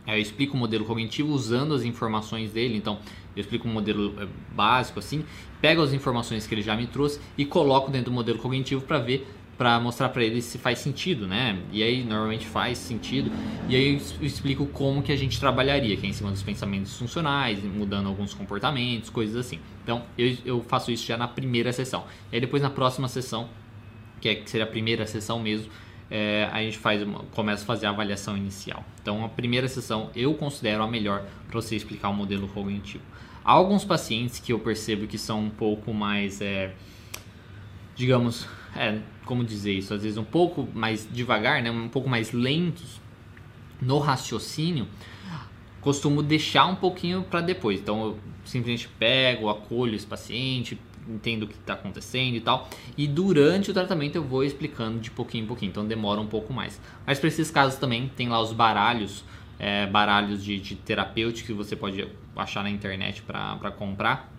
Aí 0.07 0.19
eu 0.19 0.23
explico 0.23 0.57
o 0.57 0.57
modelo 0.57 0.87
cognitivo 0.87 1.31
usando 1.31 1.75
as 1.75 1.83
informações 1.83 2.51
dele, 2.51 2.77
então 2.79 2.99
eu 3.37 3.43
explico 3.43 3.69
um 3.69 3.73
modelo 3.73 4.15
é, 4.19 4.27
básico 4.55 4.99
assim, 4.99 5.23
pego 5.61 5.83
as 5.83 5.93
informações 5.93 6.47
que 6.47 6.55
ele 6.55 6.63
já 6.63 6.75
me 6.75 6.87
trouxe 6.87 7.21
e 7.37 7.45
coloco 7.45 7.91
dentro 7.91 8.11
do 8.11 8.15
modelo 8.15 8.39
cognitivo 8.39 8.81
para 8.81 8.99
ver, 8.99 9.27
para 9.59 9.79
mostrar 9.81 10.09
para 10.11 10.23
ele 10.23 10.41
se 10.41 10.57
faz 10.57 10.79
sentido, 10.79 11.27
né? 11.27 11.59
E 11.73 11.83
aí 11.83 12.05
normalmente 12.05 12.47
faz 12.47 12.79
sentido. 12.79 13.31
E 13.69 13.75
aí 13.75 14.01
eu 14.21 14.25
explico 14.27 14.65
como 14.67 15.03
que 15.03 15.11
a 15.11 15.17
gente 15.17 15.39
trabalharia, 15.41 15.97
que 15.97 16.07
é 16.07 16.09
em 16.09 16.13
cima 16.13 16.31
dos 16.31 16.45
pensamentos 16.45 16.97
funcionais, 16.97 17.63
mudando 17.65 18.07
alguns 18.07 18.33
comportamentos, 18.33 19.11
coisas 19.11 19.35
assim. 19.35 19.59
Então 19.83 20.05
eu, 20.17 20.37
eu 20.45 20.63
faço 20.63 20.93
isso 20.93 21.05
já 21.05 21.17
na 21.17 21.27
primeira 21.27 21.73
sessão. 21.73 22.05
E 22.31 22.37
aí 22.37 22.41
depois 22.41 22.63
na 22.63 22.71
próxima 22.71 23.09
sessão, 23.09 23.49
que, 24.21 24.29
é, 24.29 24.37
que 24.37 24.49
seria 24.49 24.65
a 24.65 24.71
primeira 24.71 25.05
sessão 25.09 25.41
mesmo, 25.41 25.69
é, 26.11 26.49
a 26.53 26.61
gente 26.61 26.79
faz 26.79 27.03
uma, 27.03 27.21
começa 27.35 27.65
a 27.65 27.67
fazer 27.67 27.87
a 27.87 27.91
avaliação 27.91 28.37
inicial. 28.37 28.85
Então, 29.03 29.25
a 29.25 29.29
primeira 29.29 29.69
sessão 29.69 30.11
eu 30.15 30.35
considero 30.35 30.83
a 30.83 30.87
melhor 30.87 31.25
para 31.49 31.61
você 31.61 31.77
explicar 31.77 32.09
o 32.09 32.15
modelo 32.15 32.49
cognitivo. 32.49 33.05
Há 33.45 33.53
alguns 33.53 33.85
pacientes 33.85 34.39
que 34.39 34.53
eu 34.53 34.59
percebo 34.59 35.07
que 35.07 35.19
são 35.19 35.41
um 35.41 35.51
pouco 35.51 35.93
mais, 35.93 36.41
é, 36.41 36.75
digamos, 37.95 38.47
é, 38.79 39.01
como 39.25 39.45
dizer 39.45 39.73
isso, 39.73 39.93
às 39.93 40.03
vezes 40.03 40.17
um 40.17 40.25
pouco 40.25 40.69
mais 40.75 41.09
devagar, 41.11 41.63
né, 41.63 41.71
um 41.71 41.89
pouco 41.89 42.09
mais 42.09 42.33
lentos 42.33 43.01
no 43.81 43.99
raciocínio, 43.99 44.87
costumo 45.81 46.23
deixar 46.23 46.67
um 46.67 46.75
pouquinho 46.75 47.23
para 47.23 47.41
depois. 47.41 47.81
Então, 47.81 48.05
eu 48.05 48.19
simplesmente 48.45 48.89
pego, 48.99 49.49
acolho 49.49 49.95
esse 49.95 50.07
paciente, 50.07 50.79
entendo 51.09 51.45
o 51.45 51.47
que 51.47 51.55
está 51.55 51.75
acontecendo 51.75 52.37
e 52.37 52.41
tal. 52.41 52.69
E 52.97 53.07
durante 53.07 53.71
o 53.71 53.75
tratamento 53.75 54.17
eu 54.17 54.23
vou 54.23 54.45
explicando 54.45 54.99
de 54.99 55.11
pouquinho 55.11 55.45
em 55.45 55.47
pouquinho, 55.47 55.71
então 55.71 55.87
demora 55.87 56.21
um 56.21 56.27
pouco 56.27 56.53
mais. 56.53 56.81
Mas 57.07 57.19
para 57.19 57.29
esses 57.29 57.51
casos 57.51 57.79
também 57.79 58.11
tem 58.15 58.29
lá 58.29 58.41
os 58.41 58.53
baralhos, 58.53 59.25
é, 59.59 59.87
baralhos 59.87 60.43
de, 60.43 60.59
de 60.61 60.75
terapêutico 60.77 61.49
que 61.49 61.53
você 61.53 61.75
pode 61.75 62.07
achar 62.37 62.63
na 62.63 62.71
internet 62.71 63.23
para 63.23 63.71
comprar, 63.73 64.33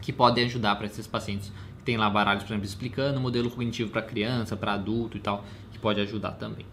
que 0.00 0.12
podem 0.12 0.44
ajudar 0.44 0.76
para 0.76 0.86
esses 0.86 1.06
pacientes. 1.06 1.52
Tem 1.88 1.96
lá 1.96 2.10
baralhos, 2.10 2.42
por 2.42 2.50
exemplo, 2.50 2.66
explicando 2.66 3.18
o 3.18 3.22
modelo 3.22 3.48
cognitivo 3.50 3.90
para 3.90 4.02
criança, 4.02 4.54
para 4.54 4.74
adulto 4.74 5.16
e 5.16 5.20
tal, 5.20 5.42
que 5.72 5.78
pode 5.78 5.98
ajudar 6.02 6.32
também. 6.32 6.66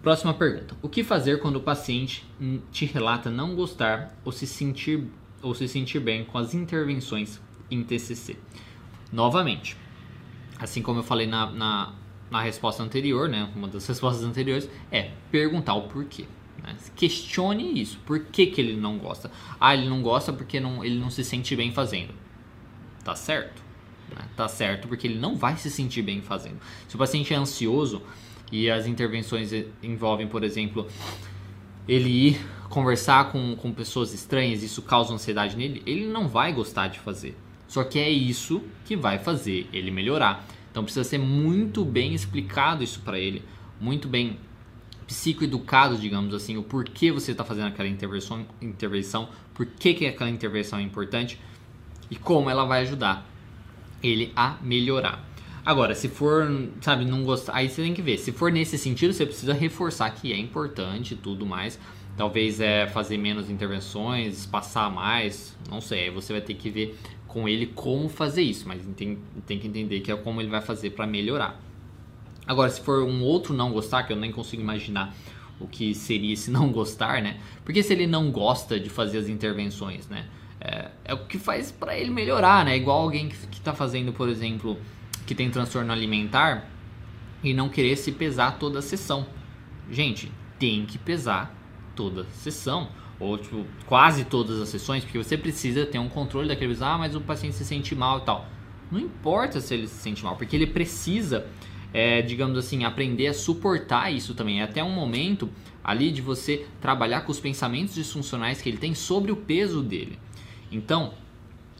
Próxima 0.00 0.32
pergunta: 0.32 0.74
O 0.80 0.88
que 0.88 1.04
fazer 1.04 1.40
quando 1.40 1.56
o 1.56 1.60
paciente 1.60 2.24
te 2.72 2.86
relata 2.86 3.28
não 3.28 3.54
gostar 3.54 4.18
ou 4.24 4.32
se 4.32 4.46
sentir 4.46 5.06
ou 5.42 5.54
se 5.54 5.68
sentir 5.68 6.00
bem 6.00 6.24
com 6.24 6.38
as 6.38 6.54
intervenções 6.54 7.38
em 7.70 7.84
TCC. 7.84 8.38
Novamente, 9.12 9.76
assim 10.58 10.80
como 10.80 11.00
eu 11.00 11.04
falei 11.04 11.26
na, 11.26 11.50
na, 11.50 11.92
na 12.30 12.40
resposta 12.40 12.82
anterior, 12.82 13.28
né, 13.28 13.52
uma 13.54 13.68
das 13.68 13.84
respostas 13.88 14.24
anteriores, 14.24 14.70
é 14.90 15.10
perguntar 15.30 15.74
o 15.74 15.82
porquê. 15.82 16.24
Né? 16.62 16.74
Questione 16.96 17.78
isso. 17.78 17.98
Por 18.06 18.20
que, 18.20 18.46
que 18.46 18.58
ele 18.58 18.74
não 18.74 18.96
gosta? 18.96 19.30
Ah, 19.60 19.74
ele 19.74 19.86
não 19.86 20.00
gosta 20.00 20.32
porque 20.32 20.58
não, 20.58 20.82
ele 20.82 20.98
não 20.98 21.10
se 21.10 21.22
sente 21.22 21.54
bem 21.54 21.70
fazendo. 21.72 22.14
Tá 23.10 23.16
certo. 23.16 23.60
Né? 24.08 24.24
Tá 24.36 24.46
certo 24.46 24.86
porque 24.86 25.08
ele 25.08 25.18
não 25.18 25.34
vai 25.34 25.56
se 25.56 25.68
sentir 25.68 26.00
bem 26.00 26.22
fazendo. 26.22 26.60
Se 26.86 26.94
o 26.94 26.98
paciente 26.98 27.34
é 27.34 27.36
ansioso 27.36 28.02
e 28.52 28.70
as 28.70 28.86
intervenções 28.86 29.50
envolvem, 29.82 30.28
por 30.28 30.44
exemplo, 30.44 30.86
ele 31.88 32.28
ir 32.28 32.46
conversar 32.68 33.32
com, 33.32 33.56
com 33.56 33.72
pessoas 33.72 34.14
estranhas, 34.14 34.62
isso 34.62 34.80
causa 34.82 35.12
ansiedade 35.12 35.56
nele, 35.56 35.82
ele 35.84 36.06
não 36.06 36.28
vai 36.28 36.52
gostar 36.52 36.86
de 36.86 37.00
fazer. 37.00 37.36
Só 37.66 37.82
que 37.82 37.98
é 37.98 38.08
isso 38.08 38.62
que 38.84 38.94
vai 38.94 39.18
fazer 39.18 39.68
ele 39.72 39.90
melhorar. 39.90 40.46
Então 40.70 40.84
precisa 40.84 41.02
ser 41.02 41.18
muito 41.18 41.84
bem 41.84 42.14
explicado 42.14 42.84
isso 42.84 43.00
para 43.00 43.18
ele, 43.18 43.42
muito 43.80 44.06
bem 44.06 44.38
psicoeducado, 45.04 45.98
digamos 45.98 46.32
assim, 46.32 46.56
o 46.56 46.62
porquê 46.62 47.10
você 47.10 47.32
está 47.32 47.44
fazendo 47.44 47.66
aquela 47.66 47.88
intervenção, 47.88 48.46
intervenção, 48.62 49.28
por 49.52 49.66
que, 49.66 49.94
que 49.94 50.06
aquela 50.06 50.30
intervenção 50.30 50.78
é 50.78 50.82
importante 50.82 51.40
e 52.10 52.16
como 52.16 52.50
ela 52.50 52.64
vai 52.64 52.82
ajudar 52.82 53.26
ele 54.02 54.32
a 54.34 54.56
melhorar. 54.62 55.24
Agora, 55.64 55.94
se 55.94 56.08
for, 56.08 56.50
sabe, 56.80 57.04
não 57.04 57.22
gostar, 57.22 57.54
aí 57.54 57.68
você 57.68 57.82
tem 57.82 57.92
que 57.92 58.00
ver. 58.00 58.18
Se 58.18 58.32
for 58.32 58.50
nesse 58.50 58.78
sentido, 58.78 59.12
você 59.12 59.26
precisa 59.26 59.52
reforçar 59.52 60.10
que 60.10 60.32
é 60.32 60.38
importante 60.38 61.14
e 61.14 61.16
tudo 61.16 61.44
mais. 61.44 61.78
talvez 62.16 62.60
é 62.60 62.86
fazer 62.86 63.16
menos 63.16 63.48
intervenções, 63.48 64.44
passar 64.44 64.90
mais, 64.90 65.56
não 65.70 65.80
sei, 65.80 66.04
aí 66.04 66.10
você 66.10 66.32
vai 66.32 66.42
ter 66.42 66.54
que 66.54 66.68
ver 66.68 66.98
com 67.26 67.48
ele 67.48 67.66
como 67.66 68.08
fazer 68.08 68.42
isso, 68.42 68.66
mas 68.66 68.82
tem, 68.96 69.18
tem 69.46 69.58
que 69.58 69.68
entender 69.68 70.00
que 70.00 70.10
é 70.10 70.16
como 70.16 70.40
ele 70.40 70.50
vai 70.50 70.60
fazer 70.60 70.90
para 70.90 71.06
melhorar. 71.06 71.58
Agora, 72.46 72.68
se 72.68 72.80
for 72.80 73.04
um 73.04 73.22
outro 73.22 73.54
não 73.54 73.72
gostar, 73.72 74.02
que 74.02 74.12
eu 74.12 74.16
nem 74.16 74.32
consigo 74.32 74.60
imaginar 74.60 75.14
o 75.60 75.68
que 75.68 75.94
seria 75.94 76.32
esse 76.32 76.50
não 76.52 76.72
gostar, 76.72 77.22
né? 77.22 77.38
Porque 77.64 77.82
se 77.82 77.92
ele 77.92 78.06
não 78.06 78.30
gosta 78.30 78.80
de 78.80 78.90
fazer 78.90 79.18
as 79.18 79.28
intervenções, 79.28 80.08
né? 80.08 80.26
É, 80.60 80.90
é 81.06 81.14
o 81.14 81.26
que 81.26 81.38
faz 81.38 81.72
para 81.72 81.96
ele 81.96 82.10
melhorar, 82.10 82.64
né? 82.64 82.76
Igual 82.76 83.00
alguém 83.00 83.28
que, 83.28 83.46
que 83.46 83.60
tá 83.60 83.72
fazendo, 83.72 84.12
por 84.12 84.28
exemplo, 84.28 84.76
que 85.26 85.34
tem 85.34 85.50
transtorno 85.50 85.90
alimentar 85.92 86.68
e 87.42 87.54
não 87.54 87.68
querer 87.68 87.96
se 87.96 88.12
pesar 88.12 88.58
toda 88.58 88.80
a 88.80 88.82
sessão. 88.82 89.26
Gente, 89.90 90.30
tem 90.58 90.84
que 90.84 90.98
pesar 90.98 91.54
toda 91.96 92.22
a 92.22 92.24
sessão 92.26 92.88
ou 93.18 93.36
tipo, 93.36 93.66
quase 93.86 94.24
todas 94.24 94.60
as 94.60 94.68
sessões, 94.70 95.04
porque 95.04 95.18
você 95.18 95.36
precisa 95.36 95.84
ter 95.84 95.98
um 95.98 96.08
controle 96.08 96.48
daquele, 96.48 96.76
ah, 96.80 96.96
mas 96.96 97.14
o 97.14 97.20
paciente 97.20 97.54
se 97.54 97.64
sente 97.64 97.94
mal 97.94 98.18
e 98.18 98.22
tal. 98.22 98.46
Não 98.90 98.98
importa 98.98 99.60
se 99.60 99.74
ele 99.74 99.86
se 99.86 99.96
sente 99.96 100.24
mal, 100.24 100.36
porque 100.36 100.56
ele 100.56 100.66
precisa, 100.66 101.46
é, 101.92 102.22
digamos 102.22 102.58
assim, 102.58 102.84
aprender 102.84 103.26
a 103.28 103.34
suportar 103.34 104.10
isso 104.10 104.34
também. 104.34 104.60
É 104.60 104.64
até 104.64 104.82
um 104.82 104.90
momento 104.90 105.50
ali 105.84 106.10
de 106.10 106.22
você 106.22 106.66
trabalhar 106.80 107.20
com 107.20 107.30
os 107.30 107.38
pensamentos 107.38 107.94
disfuncionais 107.94 108.62
que 108.62 108.68
ele 108.68 108.78
tem 108.78 108.94
sobre 108.94 109.30
o 109.30 109.36
peso 109.36 109.82
dele. 109.82 110.18
Então, 110.70 111.12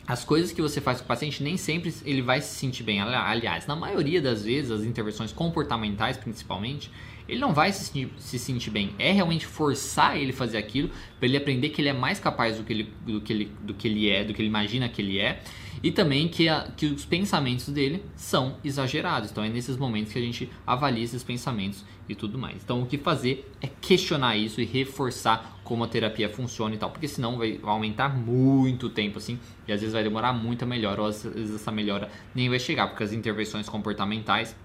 as 0.06 0.24
coisas 0.24 0.50
que 0.50 0.60
você 0.60 0.80
faz 0.80 0.98
com 0.98 1.04
o 1.04 1.06
paciente 1.06 1.42
nem 1.42 1.56
sempre 1.56 1.94
ele 2.04 2.20
vai 2.20 2.40
se 2.40 2.54
sentir 2.54 2.82
bem. 2.82 3.00
Aliás, 3.00 3.66
na 3.66 3.76
maioria 3.76 4.20
das 4.20 4.44
vezes, 4.44 4.70
as 4.70 4.82
intervenções 4.82 5.32
comportamentais 5.32 6.16
principalmente, 6.16 6.90
ele 7.28 7.38
não 7.38 7.54
vai 7.54 7.72
se 7.72 7.84
sentir, 7.84 8.12
se 8.18 8.38
sentir 8.38 8.70
bem. 8.70 8.92
É 8.98 9.12
realmente 9.12 9.46
forçar 9.46 10.16
ele 10.16 10.32
fazer 10.32 10.58
aquilo 10.58 10.90
para 11.18 11.28
ele 11.28 11.36
aprender 11.36 11.68
que 11.68 11.80
ele 11.80 11.88
é 11.88 11.92
mais 11.92 12.18
capaz 12.18 12.56
do 12.56 12.64
que 12.64 12.72
ele, 12.72 12.92
do, 13.06 13.20
que 13.20 13.32
ele, 13.32 13.52
do 13.62 13.72
que 13.72 13.86
ele 13.86 14.10
é, 14.10 14.24
do 14.24 14.34
que 14.34 14.42
ele 14.42 14.48
imagina 14.48 14.88
que 14.88 15.00
ele 15.00 15.18
é. 15.18 15.40
E 15.82 15.90
também 15.90 16.28
que, 16.28 16.48
a, 16.48 16.68
que 16.76 16.86
os 16.86 17.04
pensamentos 17.04 17.68
dele 17.68 18.04
são 18.14 18.56
exagerados. 18.62 19.30
Então 19.30 19.42
é 19.42 19.48
nesses 19.48 19.76
momentos 19.76 20.12
que 20.12 20.18
a 20.18 20.22
gente 20.22 20.50
avalia 20.66 21.02
esses 21.02 21.22
pensamentos 21.22 21.84
e 22.08 22.14
tudo 22.14 22.38
mais. 22.38 22.62
Então 22.62 22.82
o 22.82 22.86
que 22.86 22.98
fazer 22.98 23.50
é 23.62 23.66
questionar 23.66 24.36
isso 24.36 24.60
e 24.60 24.64
reforçar 24.64 25.60
como 25.64 25.84
a 25.84 25.88
terapia 25.88 26.28
funciona 26.28 26.74
e 26.74 26.78
tal, 26.78 26.90
porque 26.90 27.06
senão 27.06 27.38
vai 27.38 27.60
aumentar 27.62 28.08
muito 28.08 28.90
tempo 28.90 29.18
assim, 29.18 29.38
e 29.68 29.72
às 29.72 29.80
vezes 29.80 29.94
vai 29.94 30.02
demorar 30.02 30.32
muito 30.32 30.64
a 30.64 30.66
melhora, 30.66 31.00
ou 31.00 31.06
às 31.06 31.22
vezes 31.22 31.54
essa 31.54 31.70
melhora 31.70 32.10
nem 32.34 32.48
vai 32.48 32.58
chegar, 32.58 32.88
porque 32.88 33.04
as 33.04 33.12
intervenções 33.12 33.68
comportamentais 33.68 34.56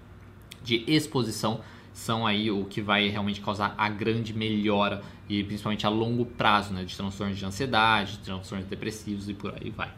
de 0.64 0.84
exposição 0.86 1.60
são 1.92 2.26
aí 2.26 2.50
o 2.50 2.64
que 2.64 2.82
vai 2.82 3.08
realmente 3.08 3.40
causar 3.40 3.74
a 3.78 3.88
grande 3.88 4.34
melhora 4.34 5.00
e 5.28 5.42
principalmente 5.44 5.86
a 5.86 5.88
longo 5.88 6.26
prazo, 6.26 6.74
né, 6.74 6.84
de 6.84 6.94
transtornos 6.94 7.38
de 7.38 7.44
ansiedade, 7.44 8.18
de 8.18 8.18
transtornos 8.18 8.68
depressivos 8.68 9.28
e 9.28 9.34
por 9.34 9.54
aí 9.54 9.70
vai. 9.70 9.90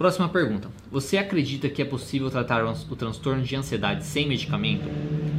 Próxima 0.00 0.30
pergunta. 0.30 0.70
Você 0.90 1.18
acredita 1.18 1.68
que 1.68 1.82
é 1.82 1.84
possível 1.84 2.30
tratar 2.30 2.64
o 2.64 2.96
transtorno 2.96 3.42
de 3.42 3.54
ansiedade 3.54 4.02
sem 4.02 4.26
medicamento? 4.26 4.88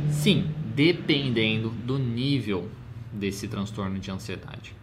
Sim, 0.07 0.51
dependendo 0.75 1.69
do 1.69 1.97
nível 1.97 2.69
desse 3.11 3.47
transtorno 3.47 3.97
de 3.97 4.11
ansiedade. 4.11 4.75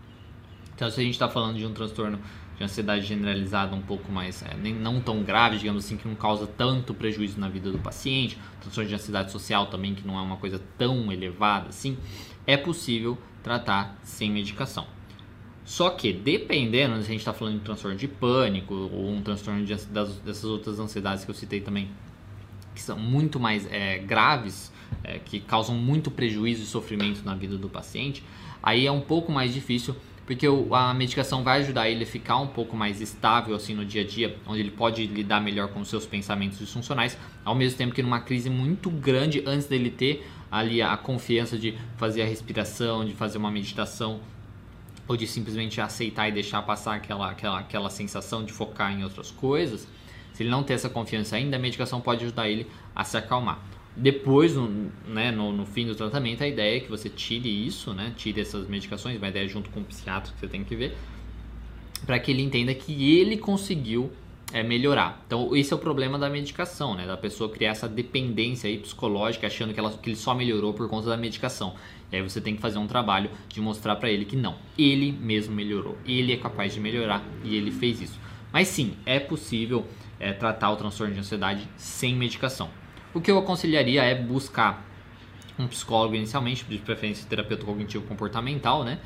Então, 0.74 0.90
se 0.90 0.98
a 1.00 1.04
gente 1.04 1.12
está 1.12 1.28
falando 1.28 1.58
de 1.58 1.64
um 1.64 1.72
transtorno 1.72 2.18
de 2.56 2.64
ansiedade 2.64 3.06
generalizada 3.06 3.76
um 3.76 3.80
pouco 3.80 4.10
mais, 4.10 4.42
é, 4.42 4.56
nem, 4.56 4.74
não 4.74 5.00
tão 5.00 5.22
grave, 5.22 5.58
digamos 5.58 5.84
assim, 5.84 5.96
que 5.96 6.08
não 6.08 6.16
causa 6.16 6.44
tanto 6.44 6.92
prejuízo 6.92 7.38
na 7.38 7.48
vida 7.48 7.70
do 7.70 7.78
paciente, 7.78 8.36
transtorno 8.60 8.88
de 8.88 8.96
ansiedade 8.96 9.30
social 9.30 9.68
também, 9.68 9.94
que 9.94 10.04
não 10.04 10.18
é 10.18 10.20
uma 10.20 10.38
coisa 10.38 10.60
tão 10.76 11.12
elevada 11.12 11.68
assim, 11.68 11.96
é 12.44 12.56
possível 12.56 13.16
tratar 13.44 13.96
sem 14.02 14.28
medicação. 14.28 14.97
Só 15.68 15.90
que, 15.90 16.14
dependendo, 16.14 16.94
se 16.94 17.02
a 17.02 17.04
gente 17.08 17.18
está 17.18 17.34
falando 17.34 17.56
de 17.56 17.60
um 17.60 17.64
transtorno 17.64 17.94
de 17.94 18.08
pânico 18.08 18.72
ou 18.72 19.10
um 19.10 19.20
transtorno 19.20 19.66
de, 19.66 19.74
das, 19.74 20.16
dessas 20.20 20.44
outras 20.44 20.80
ansiedades 20.80 21.26
que 21.26 21.30
eu 21.30 21.34
citei 21.34 21.60
também, 21.60 21.90
que 22.74 22.80
são 22.80 22.98
muito 22.98 23.38
mais 23.38 23.70
é, 23.70 23.98
graves, 23.98 24.72
é, 25.04 25.18
que 25.18 25.38
causam 25.38 25.76
muito 25.76 26.10
prejuízo 26.10 26.62
e 26.62 26.64
sofrimento 26.64 27.22
na 27.22 27.34
vida 27.34 27.58
do 27.58 27.68
paciente, 27.68 28.24
aí 28.62 28.86
é 28.86 28.90
um 28.90 29.02
pouco 29.02 29.30
mais 29.30 29.52
difícil 29.52 29.94
porque 30.24 30.46
a 30.72 30.94
medicação 30.94 31.44
vai 31.44 31.60
ajudar 31.60 31.86
ele 31.90 32.04
a 32.04 32.06
ficar 32.06 32.38
um 32.38 32.46
pouco 32.46 32.74
mais 32.74 33.02
estável 33.02 33.54
assim 33.54 33.74
no 33.74 33.84
dia 33.84 34.00
a 34.00 34.06
dia, 34.06 34.38
onde 34.46 34.60
ele 34.60 34.70
pode 34.70 35.06
lidar 35.06 35.38
melhor 35.38 35.68
com 35.68 35.80
os 35.80 35.88
seus 35.88 36.06
pensamentos 36.06 36.58
disfuncionais, 36.58 37.18
ao 37.44 37.54
mesmo 37.54 37.76
tempo 37.76 37.94
que 37.94 38.02
numa 38.02 38.20
crise 38.20 38.48
muito 38.48 38.88
grande 38.88 39.42
antes 39.46 39.66
dele 39.66 39.90
ter 39.90 40.26
ali 40.50 40.80
a 40.80 40.96
confiança 40.96 41.58
de 41.58 41.74
fazer 41.98 42.22
a 42.22 42.26
respiração, 42.26 43.04
de 43.04 43.12
fazer 43.12 43.36
uma 43.36 43.50
meditação 43.50 44.18
ou 45.08 45.16
de 45.16 45.26
simplesmente 45.26 45.80
aceitar 45.80 46.28
e 46.28 46.32
deixar 46.32 46.60
passar 46.62 46.94
aquela, 46.94 47.30
aquela, 47.30 47.58
aquela 47.58 47.90
sensação 47.90 48.44
de 48.44 48.52
focar 48.52 48.92
em 48.92 49.02
outras 49.02 49.30
coisas, 49.30 49.88
se 50.34 50.42
ele 50.42 50.50
não 50.50 50.62
ter 50.62 50.74
essa 50.74 50.88
confiança 50.88 51.34
ainda, 51.34 51.56
a 51.56 51.58
medicação 51.58 52.00
pode 52.00 52.24
ajudar 52.24 52.48
ele 52.48 52.66
a 52.94 53.02
se 53.02 53.16
acalmar. 53.16 53.58
Depois, 53.96 54.54
no, 54.54 54.92
né, 55.08 55.32
no, 55.32 55.50
no, 55.50 55.66
fim 55.66 55.86
do 55.86 55.94
tratamento, 55.94 56.44
a 56.44 56.46
ideia 56.46 56.76
é 56.76 56.80
que 56.80 56.88
você 56.88 57.08
tire 57.08 57.66
isso, 57.66 57.92
né, 57.92 58.12
tire 58.16 58.40
essas 58.40 58.68
medicações, 58.68 59.16
uma 59.16 59.28
ideia 59.28 59.48
junto 59.48 59.70
com 59.70 59.80
o 59.80 59.84
psiquiatra 59.84 60.32
que 60.32 60.38
você 60.38 60.46
tem 60.46 60.62
que 60.62 60.76
ver, 60.76 60.96
para 62.06 62.18
que 62.20 62.30
ele 62.30 62.42
entenda 62.42 62.72
que 62.74 63.18
ele 63.18 63.36
conseguiu 63.36 64.12
é, 64.52 64.62
melhorar. 64.62 65.22
Então, 65.26 65.54
esse 65.54 65.72
é 65.72 65.76
o 65.76 65.78
problema 65.78 66.18
da 66.18 66.28
medicação, 66.30 66.94
né, 66.94 67.06
da 67.06 67.16
pessoa 67.16 67.50
criar 67.50 67.70
essa 67.70 67.88
dependência 67.88 68.76
psicológica, 68.78 69.46
achando 69.46 69.74
que, 69.74 69.80
ela, 69.80 69.90
que 69.90 70.10
ele 70.10 70.16
só 70.16 70.34
melhorou 70.34 70.72
por 70.72 70.88
conta 70.88 71.08
da 71.08 71.16
medicação. 71.16 71.74
E 72.10 72.16
aí 72.16 72.22
você 72.22 72.40
tem 72.40 72.56
que 72.56 72.62
fazer 72.62 72.78
um 72.78 72.86
trabalho 72.86 73.30
de 73.48 73.60
mostrar 73.60 73.96
para 73.96 74.10
ele 74.10 74.24
que 74.24 74.36
não, 74.36 74.56
ele 74.78 75.12
mesmo 75.12 75.54
melhorou, 75.54 75.98
ele 76.06 76.32
é 76.32 76.36
capaz 76.36 76.72
de 76.72 76.80
melhorar 76.80 77.22
e 77.44 77.56
ele 77.56 77.70
fez 77.70 78.00
isso. 78.00 78.18
Mas 78.52 78.68
sim, 78.68 78.94
é 79.04 79.20
possível 79.20 79.86
é, 80.18 80.32
tratar 80.32 80.70
o 80.70 80.76
transtorno 80.76 81.12
de 81.12 81.20
ansiedade 81.20 81.68
sem 81.76 82.14
medicação. 82.14 82.70
O 83.12 83.20
que 83.20 83.30
eu 83.30 83.38
aconselharia 83.38 84.02
é 84.02 84.14
buscar 84.14 84.86
um 85.58 85.66
psicólogo 85.66 86.14
inicialmente, 86.14 86.64
de 86.64 86.78
preferência 86.78 87.26
terapeuta 87.28 87.66
cognitivo 87.66 88.04
comportamental, 88.04 88.84
né? 88.84 89.00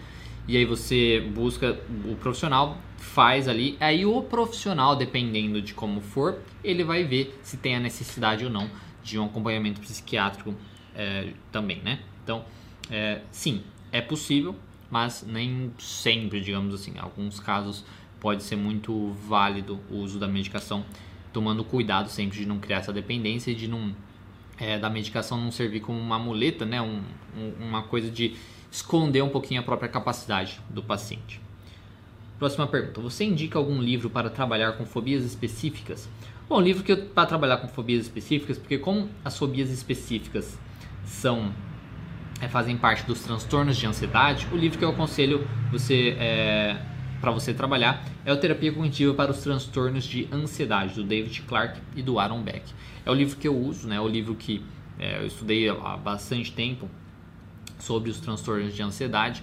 E 0.46 0.56
aí 0.56 0.64
você 0.64 1.20
busca 1.34 1.78
o 2.04 2.16
profissional, 2.16 2.78
faz 2.96 3.46
ali, 3.46 3.76
aí 3.78 4.04
o 4.04 4.22
profissional, 4.22 4.96
dependendo 4.96 5.62
de 5.62 5.72
como 5.72 6.00
for, 6.00 6.40
ele 6.64 6.82
vai 6.82 7.04
ver 7.04 7.38
se 7.42 7.56
tem 7.56 7.76
a 7.76 7.80
necessidade 7.80 8.44
ou 8.44 8.50
não 8.50 8.68
de 9.02 9.18
um 9.18 9.24
acompanhamento 9.24 9.80
psiquiátrico 9.80 10.54
é, 10.94 11.32
também, 11.50 11.80
né? 11.82 12.00
Então, 12.22 12.44
é, 12.90 13.22
sim, 13.30 13.62
é 13.90 14.00
possível, 14.00 14.54
mas 14.90 15.24
nem 15.26 15.72
sempre, 15.78 16.40
digamos 16.40 16.74
assim. 16.74 16.92
Em 16.96 16.98
alguns 16.98 17.38
casos 17.38 17.84
pode 18.20 18.42
ser 18.42 18.56
muito 18.56 19.12
válido 19.26 19.80
o 19.90 19.96
uso 19.96 20.18
da 20.18 20.28
medicação 20.28 20.84
tomando 21.32 21.64
cuidado 21.64 22.08
sempre 22.08 22.38
de 22.38 22.46
não 22.46 22.58
criar 22.58 22.78
essa 22.78 22.92
dependência 22.92 23.50
e 23.50 23.54
de 23.54 23.66
não 23.66 23.94
é, 24.58 24.78
da 24.78 24.90
medicação 24.90 25.40
não 25.40 25.50
servir 25.50 25.80
como 25.80 25.98
uma 25.98 26.18
muleta, 26.18 26.64
né? 26.64 26.80
Um, 26.80 27.02
um, 27.36 27.68
uma 27.68 27.82
coisa 27.82 28.10
de 28.10 28.36
esconder 28.72 29.22
um 29.22 29.28
pouquinho 29.28 29.60
a 29.60 29.62
própria 29.62 29.88
capacidade 29.88 30.58
do 30.70 30.82
paciente. 30.82 31.40
Próxima 32.38 32.66
pergunta: 32.66 33.00
Você 33.02 33.24
indica 33.24 33.58
algum 33.58 33.80
livro 33.80 34.08
para 34.08 34.30
trabalhar 34.30 34.72
com 34.72 34.86
fobias 34.86 35.22
específicas? 35.24 36.08
Bom, 36.48 36.60
livro 36.60 36.82
que 36.82 36.96
para 36.96 37.26
trabalhar 37.26 37.58
com 37.58 37.68
fobias 37.68 38.02
específicas, 38.02 38.58
porque 38.58 38.78
como 38.78 39.08
as 39.24 39.38
fobias 39.38 39.70
específicas 39.70 40.58
são 41.04 41.52
é, 42.40 42.48
fazem 42.48 42.76
parte 42.76 43.04
dos 43.06 43.20
transtornos 43.20 43.76
de 43.76 43.86
ansiedade, 43.86 44.48
o 44.50 44.56
livro 44.56 44.78
que 44.78 44.84
eu 44.84 44.90
aconselho 44.90 45.46
você 45.70 46.16
é, 46.18 46.76
para 47.20 47.30
você 47.30 47.54
trabalhar 47.54 48.04
é 48.24 48.32
o 48.32 48.36
Terapia 48.36 48.72
Cognitiva 48.72 49.14
para 49.14 49.30
os 49.30 49.38
Transtornos 49.38 50.04
de 50.04 50.28
Ansiedade, 50.32 50.94
do 50.94 51.04
David 51.04 51.42
Clark 51.42 51.80
e 51.94 52.02
do 52.02 52.18
Aaron 52.18 52.42
Beck. 52.42 52.64
É 53.06 53.10
o 53.10 53.14
livro 53.14 53.36
que 53.36 53.46
eu 53.46 53.56
uso, 53.56 53.86
né? 53.86 53.96
é 53.96 54.00
o 54.00 54.08
livro 54.08 54.34
que 54.34 54.64
é, 54.98 55.18
eu 55.18 55.26
estudei 55.26 55.68
há 55.68 55.96
bastante 55.96 56.52
tempo 56.52 56.88
sobre 57.82 58.10
os 58.10 58.20
transtornos 58.20 58.74
de 58.74 58.82
ansiedade. 58.82 59.42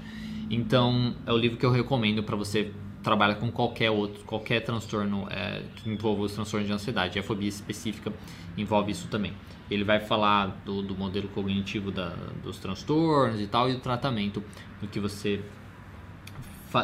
Então, 0.50 1.14
é 1.26 1.32
o 1.32 1.38
livro 1.38 1.58
que 1.58 1.66
eu 1.66 1.72
recomendo 1.72 2.24
para 2.24 2.36
você 2.36 2.72
trabalhar 3.04 3.36
com 3.36 3.52
qualquer 3.52 3.92
outro, 3.92 4.24
qualquer 4.26 4.62
transtorno 4.62 5.28
é, 5.30 5.62
que 5.76 5.90
envolva 5.90 6.24
os 6.24 6.34
transtornos 6.34 6.68
de 6.68 6.74
ansiedade. 6.74 7.20
A 7.20 7.24
fobia 7.24 7.50
específica 7.50 8.12
envolve 8.58 8.92
isso 8.92 9.08
também. 9.08 9.34
Ele 9.70 9.84
vai 9.84 10.00
falar 10.00 10.48
do, 10.66 10.82
do 10.82 10.96
modelo 10.96 11.28
cognitivo 11.30 11.92
da, 11.92 12.16
dos 12.44 12.58
transtornos 12.58 13.40
e 13.40 13.48
tal, 13.48 13.70
e 13.70 13.74
do 13.74 13.80
tratamento 13.80 14.44
do 14.82 14.88
que 14.88 15.00
você 15.00 15.42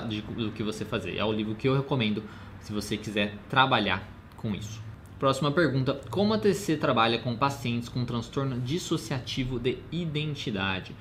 de, 0.08 0.22
do 0.22 0.52
que 0.52 0.62
você 0.62 0.84
fazer. 0.84 1.18
É 1.18 1.24
o 1.24 1.32
livro 1.32 1.56
que 1.56 1.68
eu 1.68 1.76
recomendo 1.76 2.24
se 2.60 2.74
você 2.74 2.98
quiser 2.98 3.36
trabalhar 3.50 4.08
com 4.38 4.54
isso. 4.54 4.82
Próxima 5.18 5.52
pergunta: 5.52 6.00
Como 6.10 6.34
a 6.34 6.38
TC 6.38 6.78
trabalha 6.78 7.18
com 7.20 7.36
pacientes 7.36 7.90
com 7.90 8.04
transtorno 8.06 8.60
dissociativo 8.60 9.60
de 9.60 9.78
identidade? 9.92 10.96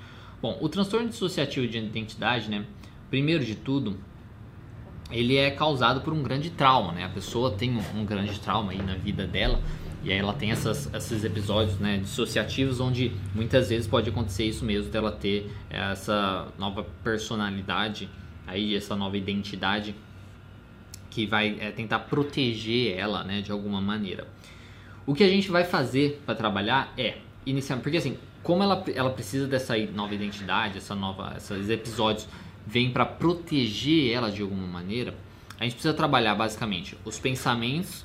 Bom, 0.45 0.59
o 0.61 0.69
transtorno 0.69 1.09
dissociativo 1.09 1.67
de 1.67 1.79
identidade, 1.79 2.51
né? 2.51 2.67
Primeiro 3.09 3.43
de 3.43 3.55
tudo, 3.55 3.99
ele 5.11 5.39
é 5.39 5.51
causado 5.51 6.03
por 6.03 6.13
um 6.13 6.23
grande 6.23 6.51
trauma, 6.51 6.93
né? 6.93 7.03
A 7.03 7.09
pessoa 7.09 7.53
tem 7.53 7.75
um, 7.75 8.05
grande 8.05 8.39
trauma 8.39 8.73
aí 8.73 8.83
na 8.83 8.95
vida 8.95 9.27
dela 9.27 9.59
E 10.03 10.13
aí 10.13 10.19
ela 10.19 10.35
tem 10.35 10.51
essas, 10.51 10.93
esses 10.93 11.25
episódios 11.25 11.79
né, 11.79 11.97
dissociativos 11.97 12.79
onde 12.79 13.11
muitas 13.35 13.71
vezes 13.71 13.87
pode 13.87 14.11
acontecer 14.11 14.45
isso 14.45 14.67
mesmo, 14.67 14.93
dela 14.93 15.11
ter 15.11 15.51
essa 15.71 16.47
nova 16.59 16.85
personalidade, 17.03 18.11
aí 18.47 18.77
essa 18.77 18.95
nova 18.95 19.17
identidade 19.17 19.95
que 21.09 21.25
vai 21.25 21.57
é, 21.59 21.71
tentar 21.71 22.01
proteger 22.01 22.99
ela 22.99 23.25
né, 23.25 23.41
de 23.41 23.51
alguma 23.51 23.81
maneira. 23.81 24.29
O 25.07 25.15
que 25.15 25.25
a 25.25 25.29
gente 25.29 25.51
vai 25.51 25.65
fazer 25.65 26.23
para 26.27 26.35
trabalhar 26.35 26.93
é 26.99 27.17
iniciar, 27.47 27.79
porque 27.79 27.97
assim, 27.97 28.19
como 28.45 28.63
ela, 28.63 28.85
ela 28.95 29.11
precisa 29.11 29.49
dessa 29.49 29.77
nova 29.87 30.15
identidade, 30.15 30.79
essa 30.79 30.95
nova, 30.95 31.35
esses 31.37 31.69
episódios 31.71 32.29
vêm 32.67 32.91
para 32.91 33.05
proteger 33.05 34.13
ela 34.13 34.31
de 34.31 34.43
alguma 34.43 34.67
maneira, 34.67 35.15
a 35.59 35.65
gente 35.65 35.73
precisa 35.73 35.95
trabalhar 35.95 36.35
basicamente 36.35 36.97
os 37.05 37.19
pensamentos 37.19 38.05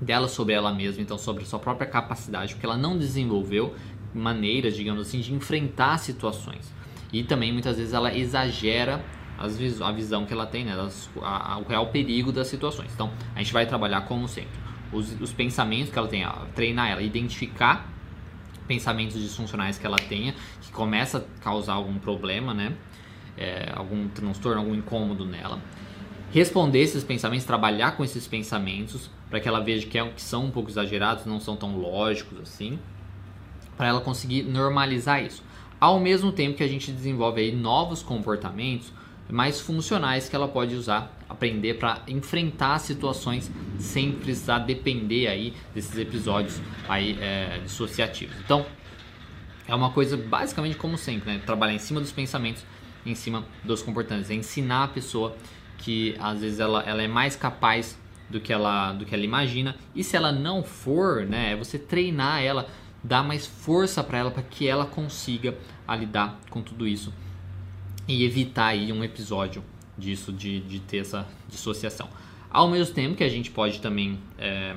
dela 0.00 0.26
sobre 0.26 0.54
ela 0.54 0.72
mesma, 0.72 1.02
então 1.02 1.18
sobre 1.18 1.44
sua 1.44 1.58
própria 1.58 1.86
capacidade, 1.86 2.54
porque 2.54 2.66
ela 2.66 2.76
não 2.76 2.98
desenvolveu 2.98 3.74
maneiras, 4.14 4.74
digamos 4.74 5.06
assim, 5.06 5.20
de 5.20 5.32
enfrentar 5.34 5.98
situações. 5.98 6.72
E 7.12 7.22
também 7.22 7.52
muitas 7.52 7.76
vezes 7.76 7.92
ela 7.92 8.16
exagera 8.16 9.04
a 9.38 9.92
visão 9.92 10.24
que 10.24 10.32
ela 10.32 10.46
tem, 10.46 10.64
né, 10.64 10.74
das, 10.74 11.10
a, 11.20 11.54
a, 11.54 11.58
o 11.58 11.64
real 11.64 11.88
perigo 11.88 12.32
das 12.32 12.46
situações. 12.46 12.90
Então 12.94 13.10
a 13.34 13.38
gente 13.38 13.52
vai 13.52 13.66
trabalhar 13.66 14.02
como 14.02 14.26
sempre 14.26 14.58
os, 14.92 15.20
os 15.20 15.32
pensamentos 15.32 15.92
que 15.92 15.98
ela 15.98 16.08
tem, 16.08 16.24
treinar 16.54 16.90
ela, 16.90 17.02
identificar 17.02 17.91
pensamentos 18.72 19.20
disfuncionais 19.20 19.78
que 19.78 19.86
ela 19.86 19.98
tenha, 19.98 20.34
que 20.60 20.72
começa 20.72 21.18
a 21.18 21.42
causar 21.42 21.74
algum 21.74 21.98
problema, 21.98 22.54
né, 22.54 22.74
é, 23.36 23.70
algum 23.74 24.08
transtorno, 24.08 24.60
algum 24.60 24.74
incômodo 24.74 25.24
nela 25.24 25.60
responder 26.32 26.80
esses 26.80 27.04
pensamentos, 27.04 27.44
trabalhar 27.44 27.94
com 27.94 28.02
esses 28.02 28.26
pensamentos, 28.26 29.10
para 29.28 29.38
que 29.38 29.46
ela 29.46 29.60
veja 29.60 29.86
que, 29.86 29.98
é, 29.98 30.08
que 30.08 30.22
são 30.22 30.46
um 30.46 30.50
pouco 30.50 30.70
exagerados, 30.70 31.26
não 31.26 31.38
são 31.38 31.54
tão 31.54 31.76
lógicos 31.76 32.40
assim, 32.40 32.78
para 33.76 33.88
ela 33.88 34.00
conseguir 34.00 34.42
normalizar 34.42 35.22
isso. 35.22 35.44
Ao 35.78 36.00
mesmo 36.00 36.32
tempo 36.32 36.56
que 36.56 36.62
a 36.62 36.68
gente 36.68 36.90
desenvolve 36.90 37.40
aí 37.40 37.52
novos 37.52 38.02
comportamentos 38.02 38.92
mais 39.30 39.60
funcionais 39.60 40.28
que 40.28 40.36
ela 40.36 40.48
pode 40.48 40.74
usar, 40.74 41.16
aprender 41.28 41.74
para 41.74 42.02
enfrentar 42.06 42.78
situações 42.78 43.50
sem 43.78 44.12
precisar 44.12 44.60
depender 44.60 45.26
aí 45.26 45.54
desses 45.74 45.96
episódios 45.96 46.60
aí 46.88 47.18
é, 47.20 47.60
dissociativos. 47.62 48.36
Então, 48.44 48.66
é 49.66 49.74
uma 49.74 49.90
coisa 49.90 50.16
basicamente 50.16 50.76
como 50.76 50.98
sempre, 50.98 51.32
né? 51.32 51.42
Trabalhar 51.44 51.74
em 51.74 51.78
cima 51.78 52.00
dos 52.00 52.12
pensamentos, 52.12 52.64
em 53.06 53.14
cima 53.14 53.44
dos 53.64 53.82
comportamentos, 53.82 54.30
é 54.30 54.34
ensinar 54.34 54.84
a 54.84 54.88
pessoa 54.88 55.36
que 55.78 56.14
às 56.20 56.40
vezes 56.40 56.60
ela, 56.60 56.82
ela 56.82 57.02
é 57.02 57.08
mais 57.08 57.34
capaz 57.34 57.98
do 58.30 58.40
que 58.40 58.52
ela 58.52 58.92
do 58.92 59.04
que 59.04 59.14
ela 59.14 59.24
imagina 59.24 59.76
e 59.94 60.02
se 60.02 60.16
ela 60.16 60.32
não 60.32 60.62
for 60.62 61.26
né 61.26 61.52
é 61.52 61.56
você 61.56 61.78
treinar 61.78 62.42
ela 62.42 62.68
dar 63.02 63.22
mais 63.22 63.46
força 63.46 64.02
para 64.02 64.18
ela 64.18 64.30
para 64.30 64.42
que 64.42 64.66
ela 64.66 64.86
consiga 64.86 65.54
lidar 65.98 66.40
com 66.48 66.62
tudo 66.62 66.86
isso 66.86 67.12
e 68.06 68.24
evitar 68.24 68.68
aí 68.68 68.92
um 68.92 69.02
episódio 69.04 69.62
disso 69.96 70.32
de, 70.32 70.60
de 70.60 70.80
ter 70.80 70.98
essa 70.98 71.26
dissociação 71.48 72.08
ao 72.50 72.68
mesmo 72.68 72.94
tempo 72.94 73.14
que 73.16 73.24
a 73.24 73.28
gente 73.28 73.50
pode 73.50 73.80
também 73.80 74.18
é, 74.38 74.74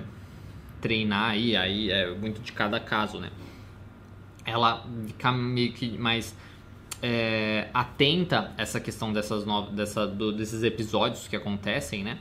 treinar 0.81 1.31
aí 1.31 1.55
aí 1.55 1.89
é 1.89 2.13
muito 2.13 2.41
de 2.41 2.51
cada 2.51 2.79
caso 2.79 3.19
né 3.19 3.31
ela 4.45 4.85
ficar 5.07 5.31
meio 5.31 5.73
que 5.73 5.97
mais 5.97 6.35
é, 7.01 7.67
atenta 7.73 8.53
essa 8.57 8.79
questão 8.79 9.11
dessas 9.11 9.45
novas, 9.45 9.73
dessa, 9.73 10.07
do, 10.07 10.31
desses 10.31 10.63
episódios 10.63 11.27
que 11.27 11.35
acontecem, 11.35 12.03
né? 12.03 12.19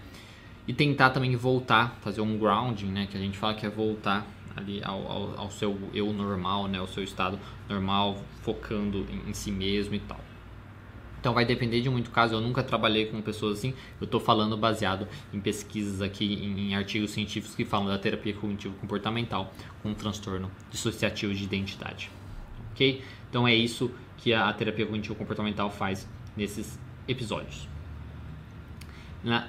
E 0.66 0.73
tentar 0.73 1.11
também 1.11 1.37
voltar, 1.37 1.99
fazer 2.00 2.23
um 2.23 2.38
grounding, 2.38 2.87
né? 2.87 3.06
Que 3.11 3.16
a 3.16 3.20
gente 3.20 3.37
fala 3.37 3.54
que 3.54 3.66
é 3.66 3.68
voltar 3.68 4.26
ali 4.56 4.82
ao, 4.82 5.11
ao, 5.11 5.40
ao 5.40 5.50
seu 5.50 5.78
eu 5.92 6.12
normal, 6.12 6.66
né? 6.66 6.80
O 6.80 6.87
seu 6.87 7.04
estado 7.04 7.38
normal, 7.68 8.18
focando 8.42 9.06
em, 9.11 9.30
em 9.30 9.34
si 9.34 9.52
mesmo 9.52 9.94
e 9.94 10.00
tal. 10.00 10.20
Então 11.25 11.33
vai 11.33 11.47
depender 11.47 11.81
de 11.81 11.88
muito 11.88 12.11
caso. 12.11 12.35
Eu 12.35 12.40
nunca 12.43 12.62
trabalhei 12.62 13.07
com 13.07 13.19
pessoas 13.23 13.57
assim. 13.57 13.73
Eu 13.99 14.04
estou 14.04 14.21
falando 14.21 14.59
baseado 14.59 15.09
em 15.33 15.40
pesquisas 15.40 16.02
aqui, 16.02 16.35
em, 16.35 16.69
em, 16.69 16.75
artigos 16.75 17.12
científicos 17.12 17.57
que 17.57 17.64
falam 17.64 17.87
da 17.87 17.97
terapia 17.97 18.35
cognitivo 18.35 18.75
comportamental 18.75 19.50
com 19.83 19.95
transtorno 19.95 20.50
dissociativo 20.71 21.33
de 21.33 21.43
identidade. 21.43 22.11
Ok? 22.73 23.02
Então 23.31 23.49
é 23.49 23.54
isso 23.54 23.90
que 24.19 24.34
a 24.34 24.52
terapia 24.52 24.84
cognitivo 24.84 25.15
comportamental 25.15 25.71
faz 25.71 26.06
nesses 26.37 26.78
episódios. 27.08 27.67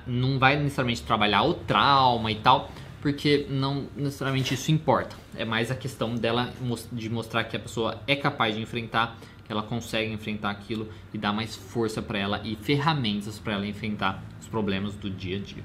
Não 0.07 0.39
vai 0.39 0.55
necessariamente 0.55 1.03
trabalhar 1.03 1.43
o 1.43 1.55
trauma 1.55 2.31
e 2.31 2.35
tal, 2.35 2.71
porque 3.01 3.47
não 3.49 3.89
necessariamente 3.97 4.53
isso 4.53 4.71
importa. 4.71 5.13
É 5.35 5.43
mais 5.43 5.69
a 5.69 5.75
questão 5.75 6.15
dela 6.15 6.53
de 6.89 7.09
mostrar 7.09 7.43
que 7.43 7.57
a 7.57 7.59
pessoa 7.59 8.01
é 8.07 8.15
capaz 8.15 8.55
de 8.55 8.61
enfrentar, 8.61 9.17
que 9.45 9.51
ela 9.51 9.63
consegue 9.63 10.11
enfrentar 10.11 10.49
aquilo 10.49 10.89
e 11.13 11.17
dar 11.17 11.31
mais 11.31 11.55
força 11.55 12.01
para 12.01 12.17
ela 12.17 12.41
e 12.43 12.55
ferramentas 12.55 13.39
para 13.39 13.53
ela 13.53 13.67
enfrentar 13.67 14.23
os 14.41 14.47
problemas 14.47 14.95
do 14.95 15.09
dia 15.09 15.37
a 15.37 15.39
dia. 15.39 15.63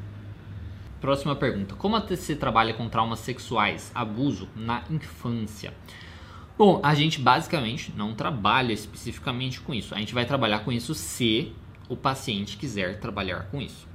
Próxima 1.00 1.34
pergunta: 1.34 1.74
Como 1.74 1.96
a 1.96 2.00
TC 2.00 2.36
trabalha 2.36 2.74
com 2.74 2.88
traumas 2.88 3.20
sexuais, 3.20 3.90
abuso 3.94 4.48
na 4.54 4.84
infância? 4.90 5.72
Bom, 6.58 6.78
a 6.82 6.94
gente 6.94 7.18
basicamente 7.18 7.90
não 7.96 8.14
trabalha 8.14 8.74
especificamente 8.74 9.60
com 9.62 9.72
isso. 9.72 9.94
A 9.94 9.98
gente 9.98 10.12
vai 10.12 10.26
trabalhar 10.26 10.58
com 10.58 10.70
isso 10.70 10.94
se 10.94 11.54
o 11.88 11.96
paciente 11.96 12.58
quiser 12.58 13.00
trabalhar 13.00 13.48
com 13.50 13.62
isso. 13.62 13.88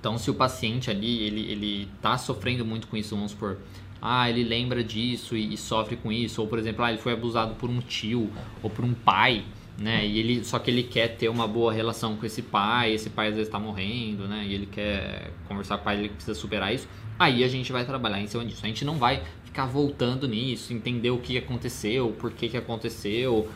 Então, 0.00 0.18
se 0.18 0.28
o 0.28 0.34
paciente 0.34 0.90
ali 0.90 1.22
ele 1.22 1.52
ele 1.52 1.88
está 1.94 2.18
sofrendo 2.18 2.64
muito 2.64 2.88
com 2.88 2.96
isso, 2.96 3.14
vamos 3.14 3.30
supor, 3.30 3.58
ah, 4.04 4.28
ele 4.28 4.42
lembra 4.42 4.82
disso 4.82 5.36
e, 5.36 5.54
e, 5.54 5.56
sofre 5.56 5.94
com 5.94 6.10
isso, 6.10 6.42
ou 6.42 6.48
por 6.48 6.58
exemplo, 6.58 6.84
ah, 6.84 6.90
ele 6.90 7.00
foi 7.00 7.12
abusado 7.12 7.54
por 7.54 7.70
um 7.70 7.78
tio 7.78 8.28
ou 8.60 8.68
por 8.68 8.84
um 8.84 8.92
pai, 8.92 9.44
né? 9.78 10.04
E 10.04 10.18
ele 10.18 10.44
só 10.44 10.58
que 10.58 10.72
ele 10.72 10.82
quer 10.82 11.16
ter 11.16 11.28
uma 11.28 11.46
boa 11.46 11.72
relação 11.72 12.16
com 12.16 12.26
esse 12.26 12.42
pai, 12.42 12.92
esse 12.92 13.08
pai 13.08 13.28
às 13.28 13.34
vezes 13.34 13.46
está 13.46 13.60
morrendo, 13.60 14.26
né? 14.26 14.44
E 14.44 14.54
ele 14.54 14.66
quer 14.66 15.30
conversar 15.46 15.76
com 15.76 15.82
o 15.82 15.84
pai, 15.84 15.98
ele 15.98 16.08
precisa 16.08 16.34
superar 16.34 16.74
isso. 16.74 16.88
Aí 17.16 17.44
a 17.44 17.48
gente 17.48 17.70
vai 17.70 17.84
trabalhar 17.84 18.20
em 18.20 18.26
cima 18.26 18.44
disso. 18.44 18.60
A 18.64 18.66
gente 18.66 18.84
não 18.84 18.96
vai 18.96 19.22
ficar 19.44 19.66
voltando 19.66 20.26
nisso, 20.26 20.72
entender 20.72 21.10
o 21.10 21.18
que 21.18 21.38
aconteceu, 21.38 22.10
por 22.18 22.32
que, 22.32 22.48
que 22.48 22.56
aconteceu, 22.56 23.48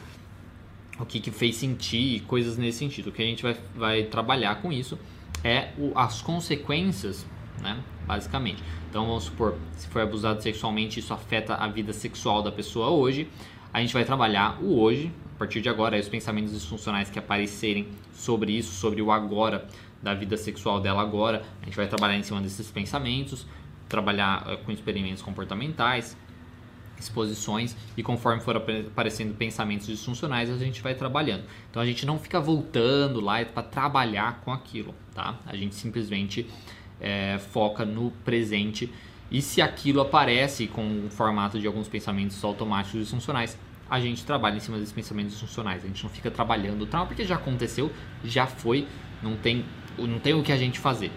o 0.99 1.05
que, 1.05 1.19
que 1.19 1.31
fez 1.33 1.57
sentir, 1.57 2.21
coisas 2.23 2.57
nesse 2.57 2.79
sentido. 2.79 3.09
O 3.09 3.13
que 3.13 3.23
a 3.23 3.27
gente 3.27 3.43
vai, 3.43 3.57
vai 3.75 4.03
trabalhar 4.05 4.63
com 4.63 4.73
isso 4.73 4.97
é 5.43 5.71
o, 5.77 5.93
as 5.99 6.23
consequências, 6.23 7.27
né? 7.61 7.79
Basicamente. 8.07 8.63
Então 8.89 9.07
vamos 9.07 9.25
supor, 9.25 9.57
se 9.77 9.87
foi 9.89 10.03
abusado 10.03 10.43
sexualmente, 10.43 11.01
isso 11.01 11.13
afeta 11.13 11.55
a 11.55 11.69
vida 11.69 11.93
sexual 11.93 12.43
da 12.43 12.53
pessoa 12.53 12.91
hoje. 12.91 13.29
A 13.73 13.81
gente 13.81 13.93
vai 13.93 14.05
trabalhar 14.05 14.59
o 14.63 14.81
hoje, 14.81 15.13
a 15.35 15.39
partir 15.39 15.61
de 15.61 15.69
agora, 15.69 15.99
os 15.99 16.09
pensamentos 16.09 16.53
disfuncionais 16.53 17.11
que 17.11 17.19
aparecerem 17.19 17.89
sobre 18.15 18.53
isso, 18.53 18.73
sobre 18.73 19.03
o 19.03 19.11
agora 19.11 19.67
da 20.03 20.15
vida 20.15 20.37
sexual 20.37 20.81
dela 20.81 21.03
agora. 21.03 21.43
A 21.61 21.65
gente 21.67 21.77
vai 21.77 21.87
trabalhar 21.87 22.17
em 22.17 22.23
cima 22.23 22.41
desses 22.41 22.71
pensamentos, 22.71 23.47
trabalhar 23.89 24.45
eh, 24.49 24.57
com 24.57 24.73
experimentos 24.73 25.23
comportamentais, 25.23 26.17
exposições 26.99 27.77
e 27.97 28.03
conforme 28.03 28.41
for 28.41 28.57
aparecendo 28.57 29.35
pensamentos 29.35 29.87
disfuncionais 29.87 30.51
a 30.51 30.57
gente 30.57 30.81
vai 30.83 30.95
trabalhando. 30.95 31.45
Então 31.71 31.83
a 31.83 31.87
gente 31.87 32.07
não 32.07 32.19
fica 32.19 32.41
voltando 32.41 33.21
lá 33.21 33.45
para 33.45 33.63
trabalhar 33.63 34.41
com 34.45 34.53
aquilo, 34.53 34.95
tá? 35.15 35.39
A 35.47 35.55
gente 35.55 35.75
simplesmente 35.75 36.49
é, 37.01 37.39
foca 37.39 37.85
no 37.85 38.11
presente 38.25 38.93
e 39.31 39.43
se 39.43 39.61
aquilo 39.61 40.01
aparece 40.01 40.67
com 40.67 41.07
o 41.07 41.11
formato 41.11 41.59
de 41.59 41.67
alguns 41.67 41.89
pensamentos 41.89 42.43
automáticos 42.45 43.01
disfuncionais, 43.01 43.59
a 43.91 44.01
gente 44.01 44.25
trabalha 44.25 44.57
em 44.57 44.61
cima 44.61 44.79
desses 44.79 44.93
pensamentos 44.93 45.33
disfuncionais. 45.33 45.85
A 45.85 45.87
gente 45.87 46.03
não 46.03 46.11
fica 46.11 46.31
trabalhando 46.31 46.83
o 46.83 46.87
trauma 46.87 47.07
porque 47.07 47.25
já 47.25 47.37
aconteceu, 47.37 47.91
já 48.25 48.47
foi, 48.47 48.87
não 49.23 49.37
tem, 49.37 49.65
não 49.99 50.19
tem 50.19 50.35
o 50.35 50.43
que 50.43 50.53
a 50.53 50.57
gente 50.57 50.79
fazer. 50.79 51.11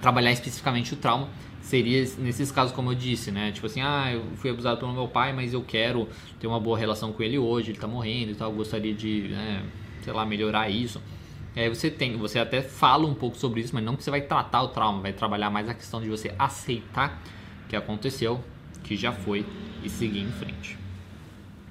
Trabalhar 0.00 0.32
especificamente 0.32 0.94
o 0.94 0.96
trauma 0.96 1.28
seria 1.60 2.04
nesses 2.18 2.50
casos 2.50 2.74
como 2.74 2.90
eu 2.90 2.94
disse, 2.94 3.30
né? 3.30 3.52
Tipo 3.52 3.66
assim, 3.66 3.80
ah, 3.80 4.10
eu 4.12 4.24
fui 4.36 4.50
abusado 4.50 4.80
pelo 4.80 4.92
meu 4.92 5.06
pai, 5.06 5.32
mas 5.32 5.52
eu 5.52 5.62
quero 5.62 6.08
ter 6.38 6.46
uma 6.46 6.58
boa 6.58 6.78
relação 6.78 7.12
com 7.12 7.22
ele 7.22 7.38
hoje, 7.38 7.70
ele 7.70 7.78
tá 7.78 7.86
morrendo 7.86 8.32
e 8.32 8.34
tal, 8.34 8.50
gostaria 8.52 8.94
de, 8.94 9.28
né, 9.28 9.62
sei 10.02 10.12
lá, 10.12 10.24
melhorar 10.24 10.68
isso. 10.68 11.00
Aí 11.56 11.68
você 11.68 11.90
tem, 11.90 12.16
você 12.16 12.38
até 12.38 12.62
fala 12.62 13.06
um 13.06 13.14
pouco 13.14 13.36
sobre 13.36 13.60
isso, 13.60 13.74
mas 13.74 13.82
não 13.82 13.96
que 13.96 14.04
você 14.04 14.10
vai 14.10 14.20
tratar 14.20 14.62
o 14.62 14.68
trauma, 14.68 15.00
vai 15.02 15.12
trabalhar 15.12 15.50
mais 15.50 15.68
a 15.68 15.74
questão 15.74 16.00
de 16.00 16.08
você 16.08 16.32
aceitar 16.38 17.20
que 17.68 17.76
aconteceu, 17.76 18.42
que 18.84 18.96
já 18.96 19.12
foi 19.12 19.44
e 19.82 19.88
seguir 19.88 20.20
em 20.20 20.30
frente. 20.30 20.78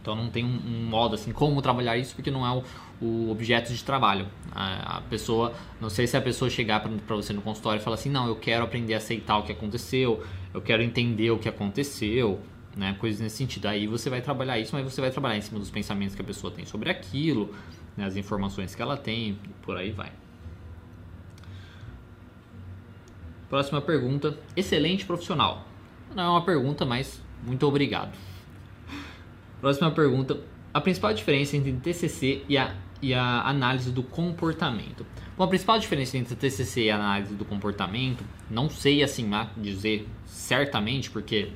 Então 0.02 0.16
não 0.16 0.30
tem 0.30 0.44
um, 0.44 0.60
um 0.66 0.86
modo 0.86 1.16
assim 1.16 1.32
como 1.32 1.62
trabalhar 1.62 1.98
isso 1.98 2.16
porque 2.16 2.32
não 2.32 2.46
é 2.46 2.52
o, 2.52 3.06
o 3.06 3.32
objeto 3.32 3.74
de 3.74 3.84
trabalho. 3.84 4.28
A, 4.52 4.98
a, 4.98 5.02
pessoa, 5.02 5.54
não 5.80 5.90
sei 5.90 6.08
se 6.08 6.18
a 6.18 6.22
pessoa 6.22 6.50
chegar 6.50 6.82
para 6.82 7.16
você 7.16 7.34
no 7.34 7.42
consultório 7.42 7.80
e 7.80 7.84
falar 7.84 7.96
assim, 7.96 8.10
não, 8.10 8.28
eu 8.28 8.36
quero 8.36 8.64
aprender 8.64 8.94
a 8.94 8.98
aceitar 8.98 9.38
o 9.38 9.44
que 9.44 9.52
aconteceu, 9.52 10.24
eu 10.54 10.62
quero 10.62 10.82
entender 10.82 11.32
o 11.32 11.38
que 11.38 11.48
aconteceu, 11.48 12.40
né, 12.80 12.96
coisas 12.98 13.20
nesse 13.20 13.36
sentido. 13.36 13.68
Aí 13.68 13.86
você 13.86 14.10
vai 14.10 14.22
trabalhar 14.22 14.58
isso, 14.58 14.74
mas 14.74 14.84
você 14.86 15.02
vai 15.02 15.12
trabalhar 15.12 15.38
em 15.38 15.42
cima 15.42 15.60
dos 15.60 15.70
pensamentos 15.70 16.16
que 16.16 16.22
a 16.22 16.26
pessoa 16.26 16.52
tem 16.52 16.66
sobre 16.66 16.90
aquilo, 16.90 17.54
né, 17.98 18.06
as 18.06 18.16
informações 18.16 18.74
que 18.74 18.82
ela 18.82 18.96
tem, 18.96 19.38
por 19.62 19.76
aí 19.76 19.92
vai. 19.92 20.12
Próxima 23.50 23.82
pergunta. 23.82 24.38
Excelente 24.56 25.06
profissional. 25.06 25.68
Não 26.16 26.24
é 26.24 26.30
uma 26.30 26.46
pergunta, 26.46 26.86
mas 26.86 27.22
muito 27.46 27.68
obrigado. 27.68 28.18
Próxima 29.60 29.92
pergunta. 29.92 30.40
A 30.74 30.80
principal 30.80 31.14
diferença 31.14 31.58
entre 31.58 31.74
TCC 31.74 32.44
e 32.48 32.58
a, 32.58 32.76
e 33.02 33.14
a 33.14 33.42
análise 33.42 33.92
do 33.92 34.04
comportamento. 34.04 35.06
Bom, 35.36 35.44
a 35.44 35.48
principal 35.48 35.80
diferença 35.80 36.18
entre 36.18 36.36
TCC 36.36 36.84
e 36.84 36.92
a 36.92 36.96
análise 36.96 37.34
do 37.34 37.44
comportamento, 37.44 38.24
não 38.50 38.70
sei 38.70 39.04
assim 39.04 39.30
dizer 39.58 40.08
certamente, 40.26 41.10
porque 41.10 41.52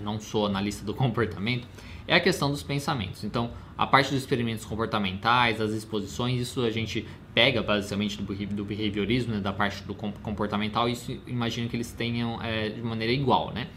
não 0.00 0.20
sou 0.20 0.46
analista 0.46 0.84
do 0.84 0.94
comportamento, 0.94 1.66
é 2.06 2.14
a 2.14 2.20
questão 2.20 2.50
dos 2.50 2.62
pensamentos. 2.62 3.24
Então, 3.24 3.50
a 3.76 3.86
parte 3.86 4.10
dos 4.10 4.18
experimentos 4.20 4.64
comportamentais, 4.64 5.60
as 5.60 5.72
exposições, 5.72 6.40
isso 6.40 6.62
a 6.62 6.70
gente 6.70 7.06
pega 7.34 7.62
basicamente 7.62 8.20
do, 8.20 8.64
behaviorismo, 8.64 9.34
né, 9.34 9.40
da 9.40 9.52
parte 9.52 9.82
do 9.84 9.94
comportamental, 9.94 10.88
isso 10.88 11.18
imagino 11.26 11.68
que 11.68 11.76
eles 11.76 11.90
tenham 11.92 12.42
é, 12.42 12.68
de 12.68 12.82
maneira 12.82 13.12
igual, 13.12 13.52
né? 13.52 13.68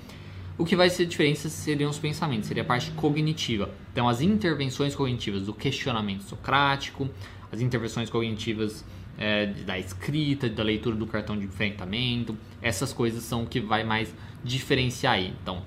O 0.58 0.65
que 0.65 0.75
vai 0.75 0.89
ser 0.89 1.06
diferença 1.06 1.49
seriam 1.49 1.89
os 1.89 1.99
pensamentos, 1.99 2.47
seria 2.47 2.63
a 2.63 2.65
parte 2.65 2.91
cognitiva. 2.91 3.69
Então, 3.91 4.08
as 4.08 4.21
intervenções 4.21 4.95
cognitivas 4.95 5.43
do 5.43 5.54
questionamento 5.54 6.23
socrático, 6.23 7.10
as 7.51 7.60
intervenções 7.60 8.10
cognitivas 8.10 8.86
é, 9.17 9.47
da 9.47 9.78
escrita, 9.78 10.49
da 10.49 10.63
leitura 10.63 10.95
do 10.95 11.06
cartão 11.06 11.38
de 11.38 11.45
enfrentamento, 11.45 12.38
essas 12.62 12.93
coisas 12.93 13.23
são 13.23 13.43
o 13.43 13.47
que 13.47 13.60
vai 13.60 13.84
mais 13.84 14.13
diferenciar 14.43 15.15
aí. 15.15 15.34
Então, 15.41 15.62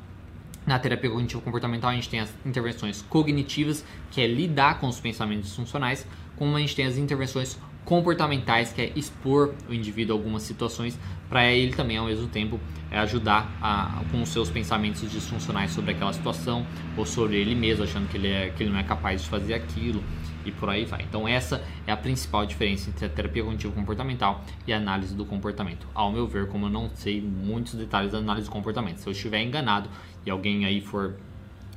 na 0.69 0.79
terapia 0.79 1.09
cognitivo 1.09 1.41
comportamental, 1.41 1.91
a 1.91 1.95
gente 1.95 2.11
tem 2.11 2.21
as 2.21 2.31
intervenções 2.45 3.01
cognitivas, 3.09 3.83
que 4.11 4.21
é 4.21 4.27
lidar 4.27 4.79
com 4.79 4.87
os 4.87 5.01
pensamentos 5.01 5.57
funcionais, 5.57 6.07
como 6.37 6.55
a 6.55 6.61
gente 6.61 6.77
tem 6.77 6.85
as 6.85 6.99
intervenções 6.99 7.59
comportamentais, 7.87 8.71
que 8.71 8.83
é 8.83 8.93
expor 8.95 9.55
o 9.67 9.73
indivíduo 9.73 10.15
a 10.15 10.19
algumas 10.19 10.43
situações, 10.43 10.99
para 11.27 11.51
ele 11.51 11.73
também, 11.73 11.97
ao 11.97 12.05
mesmo 12.05 12.29
tempo, 12.29 12.61
é 12.91 12.99
ajudar 12.99 13.51
a, 13.63 14.03
com 14.11 14.21
os 14.21 14.29
seus 14.29 14.51
pensamentos 14.51 15.11
disfuncionais 15.11 15.71
sobre 15.71 15.93
aquela 15.93 16.13
situação, 16.13 16.67
ou 16.99 17.07
sobre 17.07 17.37
ele 17.37 17.55
mesmo, 17.55 17.85
achando 17.85 18.07
que 18.07 18.19
ele, 18.19 18.29
é, 18.29 18.51
que 18.51 18.63
ele 18.63 18.71
não 18.71 18.79
é 18.79 18.83
capaz 18.83 19.23
de 19.23 19.29
fazer 19.31 19.55
aquilo, 19.55 20.05
e 20.45 20.53
por 20.53 20.69
aí 20.69 20.85
vai. 20.85 21.03
Então, 21.03 21.27
essa 21.27 21.63
é 21.87 21.93
a 21.93 21.97
principal 21.97 22.47
diferença 22.47 22.91
entre 22.91 23.07
a 23.07 23.09
terapia 23.09 23.43
cognitivo-comportamental 23.43 24.45
e 24.67 24.73
a 24.73 24.77
análise 24.77 25.15
do 25.15 25.25
comportamento. 25.25 25.87
Ao 25.95 26.13
meu 26.13 26.27
ver, 26.27 26.49
como 26.49 26.67
eu 26.67 26.71
não 26.71 26.91
sei 26.95 27.21
muitos 27.21 27.75
detalhes 27.75 28.13
da 28.13 28.19
análise 28.19 28.49
do 28.49 28.53
comportamento, 28.53 28.99
se 28.99 29.07
eu 29.07 29.13
estiver 29.13 29.43
enganado 29.43 29.89
e 30.25 30.31
alguém 30.31 30.65
aí 30.65 30.81
for 30.81 31.17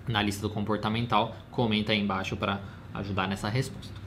na 0.07 0.21
lista 0.21 0.41
do 0.41 0.53
comportamental, 0.53 1.35
comenta 1.49 1.91
aí 1.91 1.99
embaixo 1.99 2.35
para 2.35 2.61
ajudar 2.93 3.27
nessa 3.27 3.49
resposta. 3.49 4.01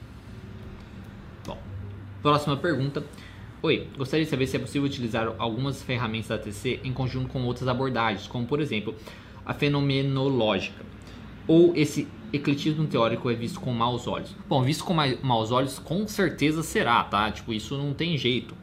Próxima 2.24 2.56
pergunta. 2.56 3.04
Oi, 3.62 3.86
gostaria 3.98 4.24
de 4.24 4.30
saber 4.30 4.46
se 4.46 4.56
é 4.56 4.58
possível 4.58 4.86
utilizar 4.86 5.34
algumas 5.36 5.82
ferramentas 5.82 6.28
da 6.28 6.38
TC 6.38 6.80
em 6.82 6.90
conjunto 6.90 7.28
com 7.28 7.44
outras 7.44 7.68
abordagens, 7.68 8.26
como 8.26 8.46
por 8.46 8.60
exemplo 8.60 8.94
a 9.44 9.52
fenomenológica. 9.52 10.82
Ou 11.46 11.76
esse 11.76 12.08
ecletismo 12.36 12.86
teórico 12.86 13.30
é 13.30 13.34
visto 13.34 13.60
com 13.60 13.72
maus 13.72 14.06
olhos? 14.06 14.34
Bom, 14.48 14.62
visto 14.62 14.84
com 14.84 14.94
maus 15.22 15.52
olhos, 15.52 15.78
com 15.78 16.06
certeza 16.06 16.62
será, 16.62 17.02
tá? 17.04 17.30
Tipo, 17.30 17.52
isso 17.52 17.76
não 17.76 17.94
tem 17.94 18.16
jeito. 18.16 18.54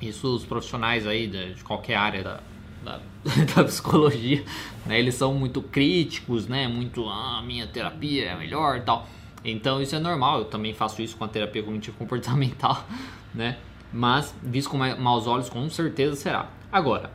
Isso 0.00 0.34
os 0.34 0.44
profissionais 0.44 1.06
aí 1.06 1.26
de, 1.26 1.54
de 1.54 1.64
qualquer 1.64 1.96
área 1.96 2.22
da, 2.22 2.40
da, 2.84 3.00
da, 3.54 3.64
psicologia, 3.64 4.44
né? 4.84 4.98
Eles 4.98 5.14
são 5.14 5.34
muito 5.34 5.62
críticos, 5.62 6.46
né? 6.46 6.68
Muito, 6.68 7.08
ah, 7.08 7.42
minha 7.44 7.66
terapia 7.66 8.30
é 8.30 8.36
melhor 8.36 8.80
tal. 8.82 9.08
Então 9.44 9.80
isso 9.80 9.94
é 9.94 9.98
normal, 9.98 10.40
eu 10.40 10.44
também 10.46 10.74
faço 10.74 11.00
isso 11.00 11.16
com 11.16 11.24
a 11.24 11.28
terapia 11.28 11.62
cognitivo 11.62 11.96
comportamental, 11.96 12.84
né? 13.34 13.58
Mas 13.92 14.34
visto 14.42 14.70
com 14.70 14.78
maus 14.78 15.26
olhos, 15.26 15.48
com 15.48 15.68
certeza 15.70 16.16
será. 16.16 16.50
Agora, 16.70 17.10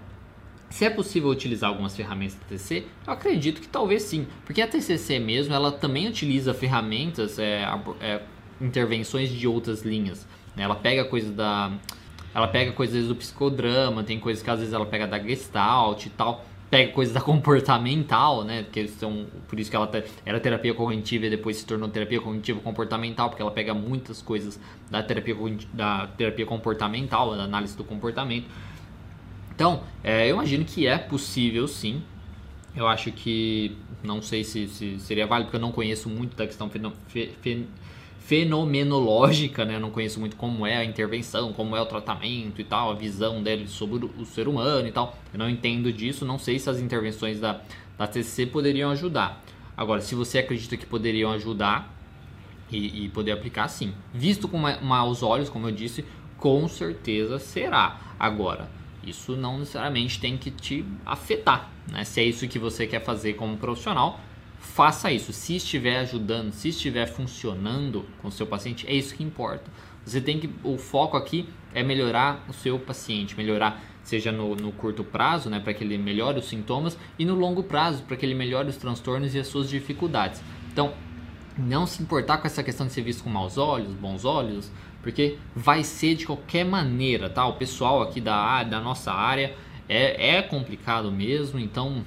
se 0.71 0.86
é 0.86 0.89
possível 0.89 1.29
utilizar 1.29 1.69
algumas 1.69 1.95
ferramentas 1.95 2.36
da 2.36 2.45
TCC, 2.45 2.86
eu 3.05 3.13
acredito 3.13 3.62
que 3.62 3.67
talvez 3.67 4.03
sim, 4.03 4.25
porque 4.45 4.62
a 4.62 4.67
TCC 4.67 5.19
mesmo, 5.19 5.53
ela 5.53 5.71
também 5.71 6.07
utiliza 6.07 6.53
ferramentas, 6.53 7.38
é, 7.38 7.63
é, 7.99 8.21
intervenções 8.60 9.29
de 9.29 9.47
outras 9.47 9.84
linhas. 9.84 10.25
Né? 10.55 10.63
Ela 10.63 10.75
pega 10.75 11.05
coisas 11.05 11.31
da, 11.36 11.71
ela 12.34 12.47
pega 12.47 12.71
coisas 12.71 13.07
do 13.07 13.15
psicodrama, 13.15 14.03
tem 14.03 14.19
coisas 14.19 14.41
que 14.41 14.49
às 14.49 14.60
vezes 14.60 14.73
ela 14.73 14.86
pega 14.86 15.05
da 15.05 15.19
Gestalt 15.19 16.05
e 16.05 16.10
tal 16.10 16.45
pega 16.71 16.93
coisas 16.93 17.13
da 17.13 17.19
comportamental, 17.21 18.45
né? 18.45 18.65
Que 18.71 18.88
são, 18.88 19.27
por 19.47 19.60
isso 19.60 19.69
que 19.69 19.75
ela 19.75 19.91
era 20.25 20.39
terapia 20.39 20.73
cognitiva 20.73 21.25
e 21.25 21.29
depois 21.29 21.57
se 21.57 21.65
tornou 21.65 21.89
terapia 21.89 22.21
cognitiva 22.21 22.62
comportamental, 22.62 23.29
porque 23.29 23.41
ela 23.41 23.51
pega 23.51 23.73
muitas 23.73 24.21
coisas 24.21 24.57
da 24.89 25.03
terapia, 25.03 25.36
da 25.73 26.07
terapia 26.07 26.45
comportamental, 26.45 27.36
da 27.36 27.43
análise 27.43 27.75
do 27.75 27.84
comportamento. 27.84 28.45
Então, 29.53 29.83
é, 30.03 30.29
eu 30.29 30.35
imagino 30.35 30.65
que 30.65 30.87
é 30.87 30.97
possível 30.97 31.67
sim. 31.67 32.01
Eu 32.75 32.87
acho 32.87 33.11
que 33.11 33.75
não 34.03 34.21
sei 34.21 34.43
se, 34.43 34.67
se 34.67 34.99
seria 34.99 35.27
válido, 35.27 35.47
porque 35.47 35.57
eu 35.57 35.61
não 35.61 35.71
conheço 35.71 36.09
muito 36.09 36.35
da 36.35 36.45
questão 36.47 36.69
feno, 36.69 36.93
fe, 37.07 37.31
fe, 37.41 37.67
fenomenológica, 38.19 39.65
né? 39.65 39.75
Eu 39.75 39.79
não 39.79 39.91
conheço 39.91 40.19
muito 40.19 40.35
como 40.35 40.65
é 40.65 40.77
a 40.77 40.85
intervenção, 40.85 41.51
como 41.53 41.75
é 41.75 41.81
o 41.81 41.85
tratamento 41.85 42.61
e 42.61 42.63
tal, 42.63 42.91
a 42.91 42.93
visão 42.93 43.43
dele 43.43 43.67
sobre 43.67 44.05
o 44.05 44.25
ser 44.25 44.47
humano 44.47 44.87
e 44.87 44.91
tal. 44.91 45.17
Eu 45.33 45.39
não 45.39 45.49
entendo 45.49 45.91
disso, 45.91 46.25
não 46.25 46.39
sei 46.39 46.57
se 46.57 46.69
as 46.69 46.79
intervenções 46.79 47.39
da, 47.39 47.61
da 47.97 48.07
TCC 48.07 48.45
poderiam 48.45 48.89
ajudar. 48.91 49.43
Agora, 49.75 50.01
se 50.01 50.15
você 50.15 50.39
acredita 50.39 50.77
que 50.77 50.85
poderiam 50.85 51.31
ajudar 51.31 51.93
e, 52.71 53.05
e 53.05 53.09
poder 53.09 53.31
aplicar, 53.31 53.67
sim. 53.67 53.93
Visto 54.13 54.47
com 54.47 54.57
maus 54.57 55.21
olhos, 55.21 55.49
como 55.49 55.67
eu 55.67 55.71
disse, 55.71 56.05
com 56.37 56.67
certeza 56.67 57.37
será. 57.37 57.99
Agora, 58.19 58.69
isso 59.03 59.35
não 59.35 59.59
necessariamente 59.59 60.19
tem 60.19 60.37
que 60.37 60.51
te 60.51 60.85
afetar, 61.05 61.69
né? 61.91 62.03
Se 62.03 62.19
é 62.19 62.23
isso 62.23 62.47
que 62.47 62.59
você 62.59 62.85
quer 62.85 63.03
fazer 63.03 63.33
como 63.33 63.57
profissional, 63.57 64.19
faça 64.59 65.11
isso. 65.11 65.33
Se 65.33 65.55
estiver 65.55 65.99
ajudando, 65.99 66.51
se 66.51 66.69
estiver 66.69 67.07
funcionando 67.07 68.05
com 68.21 68.27
o 68.27 68.31
seu 68.31 68.45
paciente, 68.45 68.87
é 68.87 68.93
isso 68.93 69.15
que 69.15 69.23
importa. 69.23 69.71
Você 70.05 70.21
tem 70.21 70.39
que 70.39 70.49
o 70.63 70.77
foco 70.77 71.17
aqui 71.17 71.47
é 71.73 71.83
melhorar 71.83 72.45
o 72.49 72.53
seu 72.53 72.79
paciente, 72.79 73.35
melhorar 73.37 73.81
seja 74.03 74.31
no, 74.31 74.55
no 74.55 74.71
curto 74.71 75.03
prazo, 75.03 75.49
né, 75.49 75.59
para 75.59 75.73
que 75.73 75.83
ele 75.83 75.97
melhore 75.97 76.39
os 76.39 76.45
sintomas 76.45 76.97
e 77.19 77.25
no 77.25 77.35
longo 77.35 77.63
prazo 77.63 78.03
para 78.03 78.17
que 78.17 78.25
ele 78.25 78.33
melhore 78.33 78.69
os 78.69 78.77
transtornos 78.77 79.35
e 79.35 79.39
as 79.39 79.47
suas 79.47 79.69
dificuldades. 79.69 80.41
Então, 80.71 80.93
não 81.57 81.85
se 81.85 82.01
importar 82.01 82.37
com 82.37 82.47
essa 82.47 82.63
questão 82.63 82.87
de 82.87 82.93
ser 82.93 83.01
visto 83.01 83.23
com 83.23 83.29
maus 83.29 83.57
olhos, 83.57 83.93
bons 83.93 84.25
olhos, 84.25 84.71
porque 85.01 85.37
vai 85.55 85.83
ser 85.83 86.15
de 86.15 86.25
qualquer 86.25 86.63
maneira, 86.63 87.29
tá? 87.29 87.45
O 87.45 87.53
pessoal 87.53 88.01
aqui 88.01 88.21
da, 88.21 88.63
da 88.63 88.79
nossa 88.79 89.11
área 89.11 89.55
é, 89.89 90.37
é 90.37 90.41
complicado 90.41 91.11
mesmo, 91.11 91.59
então 91.59 92.03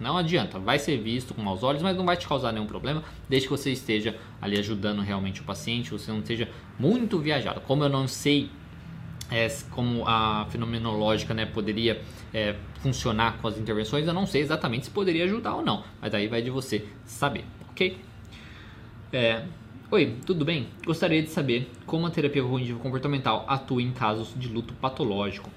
não 0.00 0.16
adianta, 0.16 0.58
vai 0.58 0.78
ser 0.78 0.96
visto 0.98 1.34
com 1.34 1.42
maus 1.42 1.62
olhos, 1.62 1.82
mas 1.82 1.96
não 1.96 2.04
vai 2.04 2.16
te 2.16 2.26
causar 2.26 2.52
nenhum 2.52 2.66
problema, 2.66 3.02
desde 3.28 3.48
que 3.48 3.50
você 3.50 3.72
esteja 3.72 4.16
ali 4.40 4.58
ajudando 4.58 5.00
realmente 5.02 5.40
o 5.40 5.44
paciente, 5.44 5.90
você 5.90 6.10
não 6.10 6.20
esteja 6.20 6.48
muito 6.78 7.18
viajado. 7.18 7.60
Como 7.60 7.82
eu 7.82 7.88
não 7.88 8.06
sei 8.06 8.50
é, 9.30 9.48
como 9.70 10.04
a 10.06 10.46
fenomenológica 10.50 11.34
né, 11.34 11.46
poderia 11.46 12.00
é, 12.32 12.54
funcionar 12.80 13.38
com 13.38 13.48
as 13.48 13.58
intervenções, 13.58 14.06
eu 14.06 14.14
não 14.14 14.26
sei 14.26 14.40
exatamente 14.40 14.86
se 14.86 14.90
poderia 14.90 15.24
ajudar 15.24 15.56
ou 15.56 15.64
não, 15.64 15.84
mas 16.00 16.14
aí 16.14 16.28
vai 16.28 16.42
de 16.42 16.50
você 16.50 16.86
saber, 17.04 17.44
ok? 17.70 17.98
É, 19.10 19.42
Oi, 19.90 20.16
tudo 20.26 20.44
bem? 20.44 20.68
Gostaria 20.84 21.22
de 21.22 21.30
saber 21.30 21.70
como 21.86 22.06
a 22.06 22.10
terapia 22.10 22.42
cognitivo 22.42 22.78
comportamental 22.78 23.46
atua 23.48 23.80
em 23.80 23.90
casos 23.90 24.34
de 24.36 24.48
luto 24.48 24.74
patológico. 24.74 25.48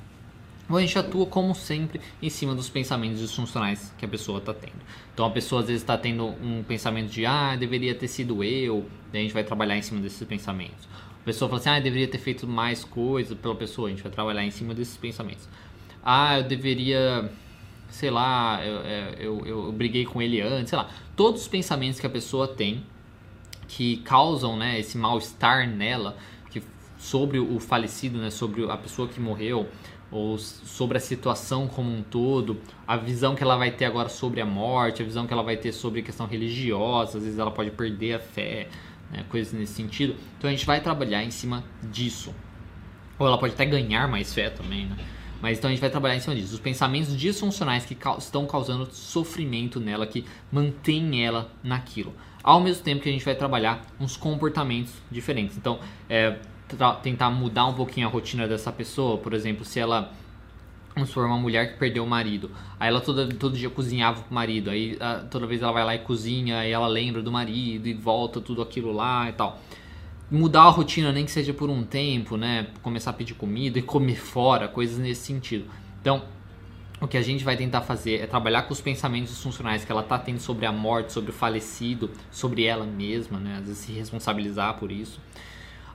Ou 0.70 0.78
a 0.78 0.80
gente 0.80 0.98
atua, 0.98 1.26
como 1.26 1.54
sempre, 1.54 2.00
em 2.22 2.30
cima 2.30 2.56
dos 2.56 2.70
pensamentos 2.70 3.20
disfuncionais 3.20 3.94
que 3.98 4.06
a 4.06 4.08
pessoa 4.08 4.38
está 4.38 4.54
tendo. 4.54 4.80
Então 5.14 5.26
a 5.26 5.30
pessoa 5.32 5.60
às 5.60 5.68
vezes 5.68 5.82
está 5.82 5.98
tendo 5.98 6.28
um 6.28 6.64
pensamento 6.64 7.12
de, 7.12 7.26
ah, 7.26 7.58
deveria 7.58 7.94
ter 7.94 8.08
sido 8.08 8.42
eu, 8.42 8.86
daí 9.12 9.20
a 9.20 9.24
gente 9.26 9.34
vai 9.34 9.44
trabalhar 9.44 9.76
em 9.76 9.82
cima 9.82 10.00
desses 10.00 10.26
pensamentos. 10.26 10.88
A 11.22 11.26
pessoa 11.26 11.50
fala 11.50 11.60
assim, 11.60 11.70
ah, 11.70 11.80
deveria 11.82 12.08
ter 12.08 12.20
feito 12.20 12.48
mais 12.48 12.86
coisa 12.86 13.36
pela 13.36 13.54
pessoa, 13.54 13.90
a 13.90 13.92
gente 13.92 14.02
vai 14.02 14.14
trabalhar 14.14 14.46
em 14.46 14.52
cima 14.52 14.74
desses 14.74 14.96
pensamentos. 14.96 15.50
Ah, 16.02 16.38
eu 16.38 16.44
deveria, 16.44 17.30
sei 17.90 18.12
lá, 18.12 18.66
eu, 18.66 18.80
é, 18.80 19.16
eu, 19.20 19.46
eu, 19.46 19.66
eu 19.66 19.72
briguei 19.74 20.06
com 20.06 20.22
ele 20.22 20.40
antes, 20.40 20.70
sei 20.70 20.78
lá. 20.78 20.90
Todos 21.18 21.42
os 21.42 21.48
pensamentos 21.50 22.00
que 22.00 22.08
a 22.08 22.10
pessoa 22.10 22.48
tem 22.48 22.82
que 23.71 23.97
causam 23.97 24.57
né, 24.57 24.79
esse 24.79 24.97
mal-estar 24.97 25.67
nela, 25.67 26.17
que 26.49 26.62
sobre 26.97 27.39
o 27.39 27.57
falecido, 27.60 28.17
né, 28.19 28.29
sobre 28.29 28.69
a 28.69 28.75
pessoa 28.75 29.07
que 29.07 29.19
morreu, 29.19 29.69
ou 30.12 30.38
sobre 30.38 30.97
a 30.97 30.99
situação 30.99 31.69
como 31.69 31.89
um 31.89 32.03
todo, 32.03 32.60
a 32.86 32.97
visão 32.97 33.34
que 33.34 33.41
ela 33.41 33.55
vai 33.55 33.71
ter 33.71 33.86
agora 33.86 34.10
sobre 34.10 34.41
a 34.41 34.45
morte, 34.45 35.01
a 35.01 35.05
visão 35.05 35.25
que 35.25 35.31
ela 35.31 35.41
vai 35.41 35.55
ter 35.55 35.71
sobre 35.71 36.01
questão 36.01 36.27
religiosa, 36.27 37.17
às 37.17 37.23
vezes 37.23 37.39
ela 37.39 37.51
pode 37.51 37.71
perder 37.71 38.15
a 38.15 38.19
fé, 38.19 38.67
né, 39.10 39.23
coisas 39.29 39.53
nesse 39.53 39.73
sentido. 39.73 40.15
Então 40.38 40.49
a 40.49 40.51
gente 40.51 40.65
vai 40.65 40.81
trabalhar 40.81 41.23
em 41.23 41.31
cima 41.31 41.63
disso. 41.81 42.36
Ou 43.17 43.25
ela 43.25 43.38
pode 43.38 43.53
até 43.53 43.65
ganhar 43.65 44.05
mais 44.10 44.34
fé 44.34 44.49
também, 44.49 44.86
né? 44.86 44.97
Mas 45.41 45.58
então 45.58 45.69
a 45.69 45.71
gente 45.71 45.82
vai 45.82 45.89
trabalhar 45.89 46.15
em 46.15 46.19
cima 46.19 46.36
disso. 46.36 46.54
Os 46.54 46.60
pensamentos 46.60 47.17
disfuncionais 47.17 47.86
que 47.86 47.97
estão 48.17 48.45
causando 48.45 48.88
sofrimento 48.93 49.80
nela, 49.80 50.06
que 50.06 50.25
mantém 50.51 51.25
ela 51.25 51.51
naquilo. 51.63 52.13
Ao 52.43 52.60
mesmo 52.60 52.84
tempo 52.84 53.01
que 53.01 53.10
a 53.10 53.12
gente 53.12 53.25
vai 53.25 53.36
trabalhar 53.36 53.86
uns 53.99 54.15
comportamentos 54.15 54.93
diferentes. 55.10 55.58
Então, 55.58 55.80
é, 56.10 56.38
tentar 57.01 57.30
mudar 57.32 57.65
um 57.65 57.73
pouquinho 57.73 58.08
a 58.08 58.10
rotina 58.10 58.47
dessa 58.47 58.71
pessoa, 58.71 59.17
por 59.17 59.34
exemplo, 59.34 59.65
se 59.65 59.80
ela 59.80 60.12
Vamos 60.93 61.10
supor, 61.10 61.25
uma 61.25 61.38
mulher 61.38 61.71
que 61.71 61.80
perdeu 61.80 62.04
o 62.04 62.08
marido. 62.08 62.51
Aí 62.77 62.89
ela 62.89 62.99
toda, 62.99 63.25
todo 63.36 63.56
dia 63.56 63.69
cozinhava 63.69 64.23
pro 64.23 64.34
marido. 64.34 64.69
Aí 64.69 64.97
toda 65.30 65.47
vez 65.47 65.62
ela 65.62 65.71
vai 65.71 65.86
lá 65.86 65.95
e 65.95 65.99
cozinha, 65.99 66.60
aí 66.60 66.71
ela 66.71 66.88
lembra 66.88 67.21
do 67.21 67.32
marido 67.32 67.88
e 67.88 67.93
volta 67.93 68.41
tudo 68.41 68.62
aquilo 68.62 68.91
lá 68.91 69.30
e 69.30 69.34
tal. 69.34 69.60
Mudar 70.32 70.62
a 70.62 70.70
rotina, 70.70 71.12
nem 71.12 71.26
que 71.26 71.32
seja 71.32 71.54
por 71.54 71.70
um 71.70 71.84
tempo, 71.84 72.38
né? 72.38 72.67
Começar 72.82 73.10
a 73.10 73.13
pedir 73.13 73.34
comida 73.34 73.78
e 73.78 73.82
comer 73.82 74.15
fora, 74.15 74.65
coisas 74.67 74.98
nesse 74.98 75.26
sentido. 75.26 75.65
Então, 76.00 76.24
o 77.02 77.08
que 77.08 77.17
a 77.17 77.22
gente 77.22 77.44
vai 77.44 77.58
tentar 77.58 77.82
fazer 77.82 78.22
é 78.22 78.26
trabalhar 78.26 78.62
com 78.62 78.72
os 78.72 78.80
pensamentos 78.80 79.38
funcionais 79.44 79.84
que 79.84 79.91
ela 79.91 80.02
tá 80.02 80.17
tendo 80.17 80.39
sobre 80.39 80.65
a 80.65 80.72
morte, 80.72 81.12
sobre 81.12 81.32
o 81.32 81.34
falecido, 81.34 82.10
sobre 82.32 82.63
ela 82.63 82.86
mesma, 82.86 83.39
né? 83.39 83.58
Às 83.60 83.65
vezes 83.65 83.78
se 83.80 83.91
responsabilizar 83.91 84.76
por 84.78 84.89
isso 84.89 85.20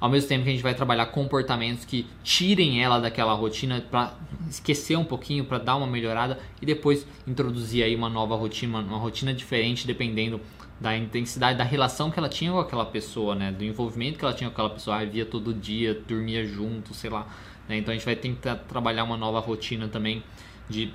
ao 0.01 0.11
mesmo 0.11 0.29
tempo 0.29 0.45
que 0.45 0.51
a 0.51 0.53
gente 0.53 0.63
vai 0.63 0.75
trabalhar 0.75 1.07
comportamentos 1.07 1.85
que 1.85 2.07
tirem 2.23 2.83
ela 2.83 2.99
daquela 2.99 3.33
rotina 3.33 3.81
para 3.91 4.15
esquecer 4.49 4.97
um 4.97 5.05
pouquinho, 5.05 5.45
para 5.45 5.59
dar 5.59 5.77
uma 5.77 5.87
melhorada 5.87 6.39
e 6.61 6.67
depois 6.67 7.07
introduzir 7.27 7.83
aí 7.83 7.95
uma 7.95 8.09
nova 8.09 8.37
rotina, 8.37 8.79
uma 8.79 8.99
rotina 8.99 9.33
diferente 9.33 9.87
dependendo 9.87 10.41
da 10.81 10.97
intensidade 10.97 11.57
da 11.57 11.65
relação 11.65 12.11
que 12.11 12.19
ela 12.19 12.29
tinha 12.29 12.53
com 12.53 12.61
aquela 12.61 12.85
pessoa, 12.85 13.35
né, 13.35 13.51
do 13.51 13.65
envolvimento 13.65 14.19
que 14.19 14.25
ela 14.25 14.35
tinha 14.35 14.51
com 14.51 14.55
aquela 14.55 14.71
pessoa, 14.71 15.01
ah, 15.01 15.05
via 15.05 15.25
todo 15.25 15.55
dia, 15.55 15.95
dormia 16.07 16.45
junto, 16.45 16.93
sei 16.93 17.09
lá, 17.09 17.27
né? 17.69 17.79
então 17.79 17.93
a 17.93 17.97
gente 17.97 18.05
vai 18.05 18.17
tentar 18.17 18.57
trabalhar 18.57 19.05
uma 19.05 19.17
nova 19.17 19.41
rotina 19.41 19.89
também 19.89 20.23
de 20.69 20.93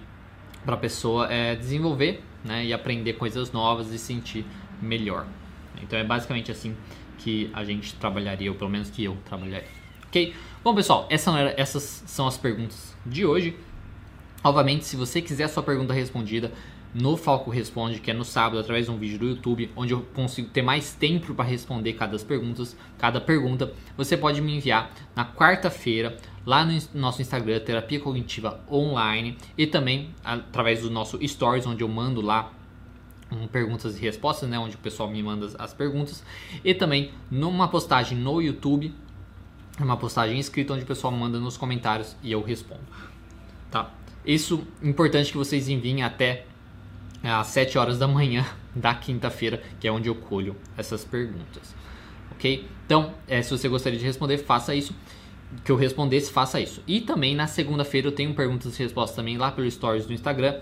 para 0.64 0.76
a 0.76 0.78
pessoa 0.78 1.32
é, 1.32 1.56
desenvolver, 1.56 2.24
né, 2.44 2.66
e 2.66 2.74
aprender 2.74 3.14
coisas 3.14 3.52
novas 3.52 3.92
e 3.92 3.98
sentir 3.98 4.46
melhor. 4.80 5.26
Então 5.82 5.98
é 5.98 6.04
basicamente 6.04 6.52
assim 6.52 6.76
que 7.18 7.50
a 7.54 7.64
gente 7.64 7.96
trabalharia, 7.96 8.52
ou 8.52 8.58
pelo 8.58 8.70
menos 8.70 8.90
que 8.90 9.04
eu 9.04 9.18
trabalharia. 9.26 9.68
Ok? 10.08 10.36
Bom, 10.64 10.76
pessoal, 10.76 11.08
era, 11.10 11.54
essas 11.58 12.04
são 12.06 12.28
as 12.28 12.38
perguntas 12.38 12.96
de 13.06 13.26
hoje. 13.26 13.58
Obviamente, 14.44 14.86
se 14.86 14.96
você 14.96 15.22
quiser 15.22 15.46
a 15.46 15.48
sua 15.48 15.64
pergunta 15.64 15.94
respondida 15.94 16.52
no 16.94 17.16
Falco 17.16 17.50
Responde, 17.50 18.00
que 18.00 18.12
é 18.12 18.14
no 18.14 18.26
sábado, 18.26 18.60
através 18.60 18.86
de 18.86 18.92
um 18.92 18.98
vídeo 18.98 19.18
do 19.18 19.28
YouTube, 19.30 19.72
onde 19.76 19.94
eu 19.94 20.02
consigo 20.14 20.50
ter 20.50 20.62
mais 20.62 20.94
tempo 20.94 21.34
para 21.34 21.46
responder 21.46 21.94
cada 21.94 22.18
perguntas, 22.20 22.76
cada 22.98 23.22
pergunta, 23.22 23.74
você 23.96 24.18
pode 24.18 24.42
me 24.42 24.56
enviar 24.56 24.92
na 25.16 25.26
quarta-feira 25.26 26.18
lá 26.46 26.66
no 26.66 26.78
nosso 26.94 27.22
Instagram, 27.22 27.60
Terapia 27.60 28.00
Cognitiva 28.00 28.60
Online, 28.70 29.38
e 29.58 29.66
também 29.66 30.10
através 30.24 30.82
do 30.82 30.90
nosso 30.90 31.18
Stories, 31.26 31.66
onde 31.66 31.84
eu 31.84 31.88
mando 31.88 32.22
lá 32.22 32.52
um 33.32 33.48
perguntas 33.48 33.98
e 33.98 34.02
respostas, 34.02 34.50
né, 34.50 34.60
onde 34.60 34.76
o 34.76 34.80
pessoal 34.80 35.10
me 35.10 35.24
manda 35.24 35.48
as 35.58 35.74
perguntas, 35.74 36.24
e 36.64 36.74
também 36.74 37.12
numa 37.30 37.68
postagem 37.68 38.18
no 38.18 38.42
YouTube, 38.42 38.94
uma 39.80 39.96
postagem 39.96 40.38
escrita 40.38 40.74
onde 40.74 40.84
o 40.84 40.88
pessoal 40.88 41.14
manda 41.14 41.40
nos 41.40 41.56
comentários 41.56 42.16
e 42.22 42.32
eu 42.32 42.42
respondo. 42.42 42.82
Tá? 43.70 43.90
Isso 44.26 44.68
importante 44.84 45.32
que 45.32 45.38
vocês 45.38 45.70
enviem 45.70 46.04
até 46.04 46.46
às 47.24 47.48
7 47.48 47.78
horas 47.78 47.98
da 47.98 48.08
manhã 48.08 48.46
da 48.76 48.94
quinta-feira, 48.94 49.62
que 49.80 49.88
é 49.88 49.92
onde 49.92 50.10
eu 50.10 50.16
colho 50.16 50.56
essas 50.78 51.04
perguntas. 51.04 51.76
OK? 52.32 52.68
Então, 52.86 53.14
é, 53.28 53.42
se 53.42 53.52
você 53.52 53.68
gostaria 53.68 54.00
de 54.00 54.06
responder, 54.06 54.38
faça 54.38 54.74
isso. 54.74 54.96
Que 55.66 55.72
eu 55.72 55.76
respondesse, 55.76 56.32
faça 56.32 56.60
isso. 56.60 56.82
E 56.88 57.02
também 57.02 57.36
na 57.36 57.46
segunda-feira 57.46 58.08
eu 58.08 58.12
tenho 58.12 58.34
perguntas 58.34 58.80
e 58.80 58.84
respostas 58.84 59.16
também 59.16 59.38
lá 59.38 59.52
pelo 59.52 59.70
Stories 59.70 60.06
do 60.06 60.14
Instagram 60.14 60.56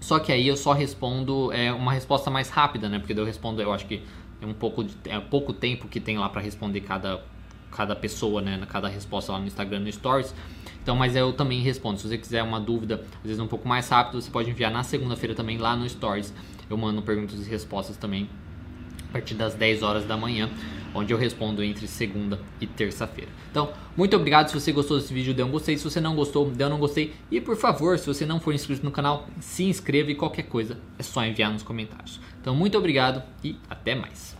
só 0.00 0.18
que 0.18 0.30
aí 0.30 0.46
eu 0.46 0.56
só 0.56 0.72
respondo 0.72 1.52
é, 1.52 1.72
uma 1.72 1.92
resposta 1.92 2.30
mais 2.30 2.48
rápida, 2.48 2.88
né? 2.88 2.98
Porque 2.98 3.12
eu 3.12 3.24
respondo, 3.24 3.60
eu 3.60 3.72
acho 3.72 3.86
que 3.86 4.02
é 4.40 4.46
um 4.46 4.54
pouco, 4.54 4.84
de, 4.84 4.94
é 5.06 5.18
pouco 5.18 5.52
tempo 5.52 5.88
que 5.88 5.98
tem 5.98 6.18
lá 6.18 6.28
para 6.28 6.40
responder 6.40 6.80
cada, 6.82 7.24
cada 7.76 7.94
pessoa, 7.94 8.40
né? 8.40 8.60
Cada 8.68 8.88
resposta 8.88 9.32
lá 9.32 9.38
no 9.38 9.46
Instagram, 9.46 9.80
no 9.80 9.92
Stories. 9.92 10.34
Então, 10.82 10.96
mas 10.96 11.14
eu 11.14 11.32
também 11.32 11.60
respondo. 11.60 11.98
Se 11.98 12.08
você 12.08 12.16
quiser 12.16 12.42
uma 12.42 12.60
dúvida, 12.60 13.04
às 13.18 13.22
vezes 13.22 13.38
um 13.38 13.46
pouco 13.46 13.68
mais 13.68 13.88
rápido, 13.88 14.20
você 14.20 14.30
pode 14.30 14.50
enviar 14.50 14.70
na 14.70 14.82
segunda-feira 14.82 15.34
também 15.34 15.58
lá 15.58 15.76
no 15.76 15.88
Stories. 15.88 16.32
Eu 16.70 16.76
mando 16.76 17.02
perguntas 17.02 17.46
e 17.46 17.50
respostas 17.50 17.96
também 17.96 18.28
a 19.08 19.12
partir 19.12 19.34
das 19.34 19.54
10 19.54 19.82
horas 19.82 20.04
da 20.04 20.16
manhã 20.16 20.50
onde 20.96 21.12
eu 21.12 21.18
respondo 21.18 21.62
entre 21.62 21.86
segunda 21.86 22.40
e 22.60 22.66
terça-feira. 22.66 23.30
Então, 23.50 23.70
muito 23.96 24.16
obrigado. 24.16 24.48
Se 24.48 24.54
você 24.54 24.72
gostou 24.72 24.98
desse 24.98 25.12
vídeo, 25.12 25.34
dê 25.34 25.42
um 25.42 25.50
gostei. 25.50 25.76
Se 25.76 25.84
você 25.84 26.00
não 26.00 26.16
gostou, 26.16 26.50
dê 26.50 26.64
um 26.64 26.70
não 26.70 26.78
gostei. 26.78 27.14
E 27.30 27.40
por 27.40 27.56
favor, 27.56 27.98
se 27.98 28.06
você 28.06 28.24
não 28.24 28.40
for 28.40 28.54
inscrito 28.54 28.84
no 28.84 28.90
canal, 28.90 29.26
se 29.40 29.64
inscreva 29.64 30.10
e 30.10 30.14
qualquer 30.14 30.44
coisa 30.44 30.78
é 30.98 31.02
só 31.02 31.24
enviar 31.24 31.52
nos 31.52 31.62
comentários. 31.62 32.20
Então, 32.40 32.54
muito 32.54 32.76
obrigado 32.78 33.22
e 33.44 33.56
até 33.68 33.94
mais. 33.94 34.35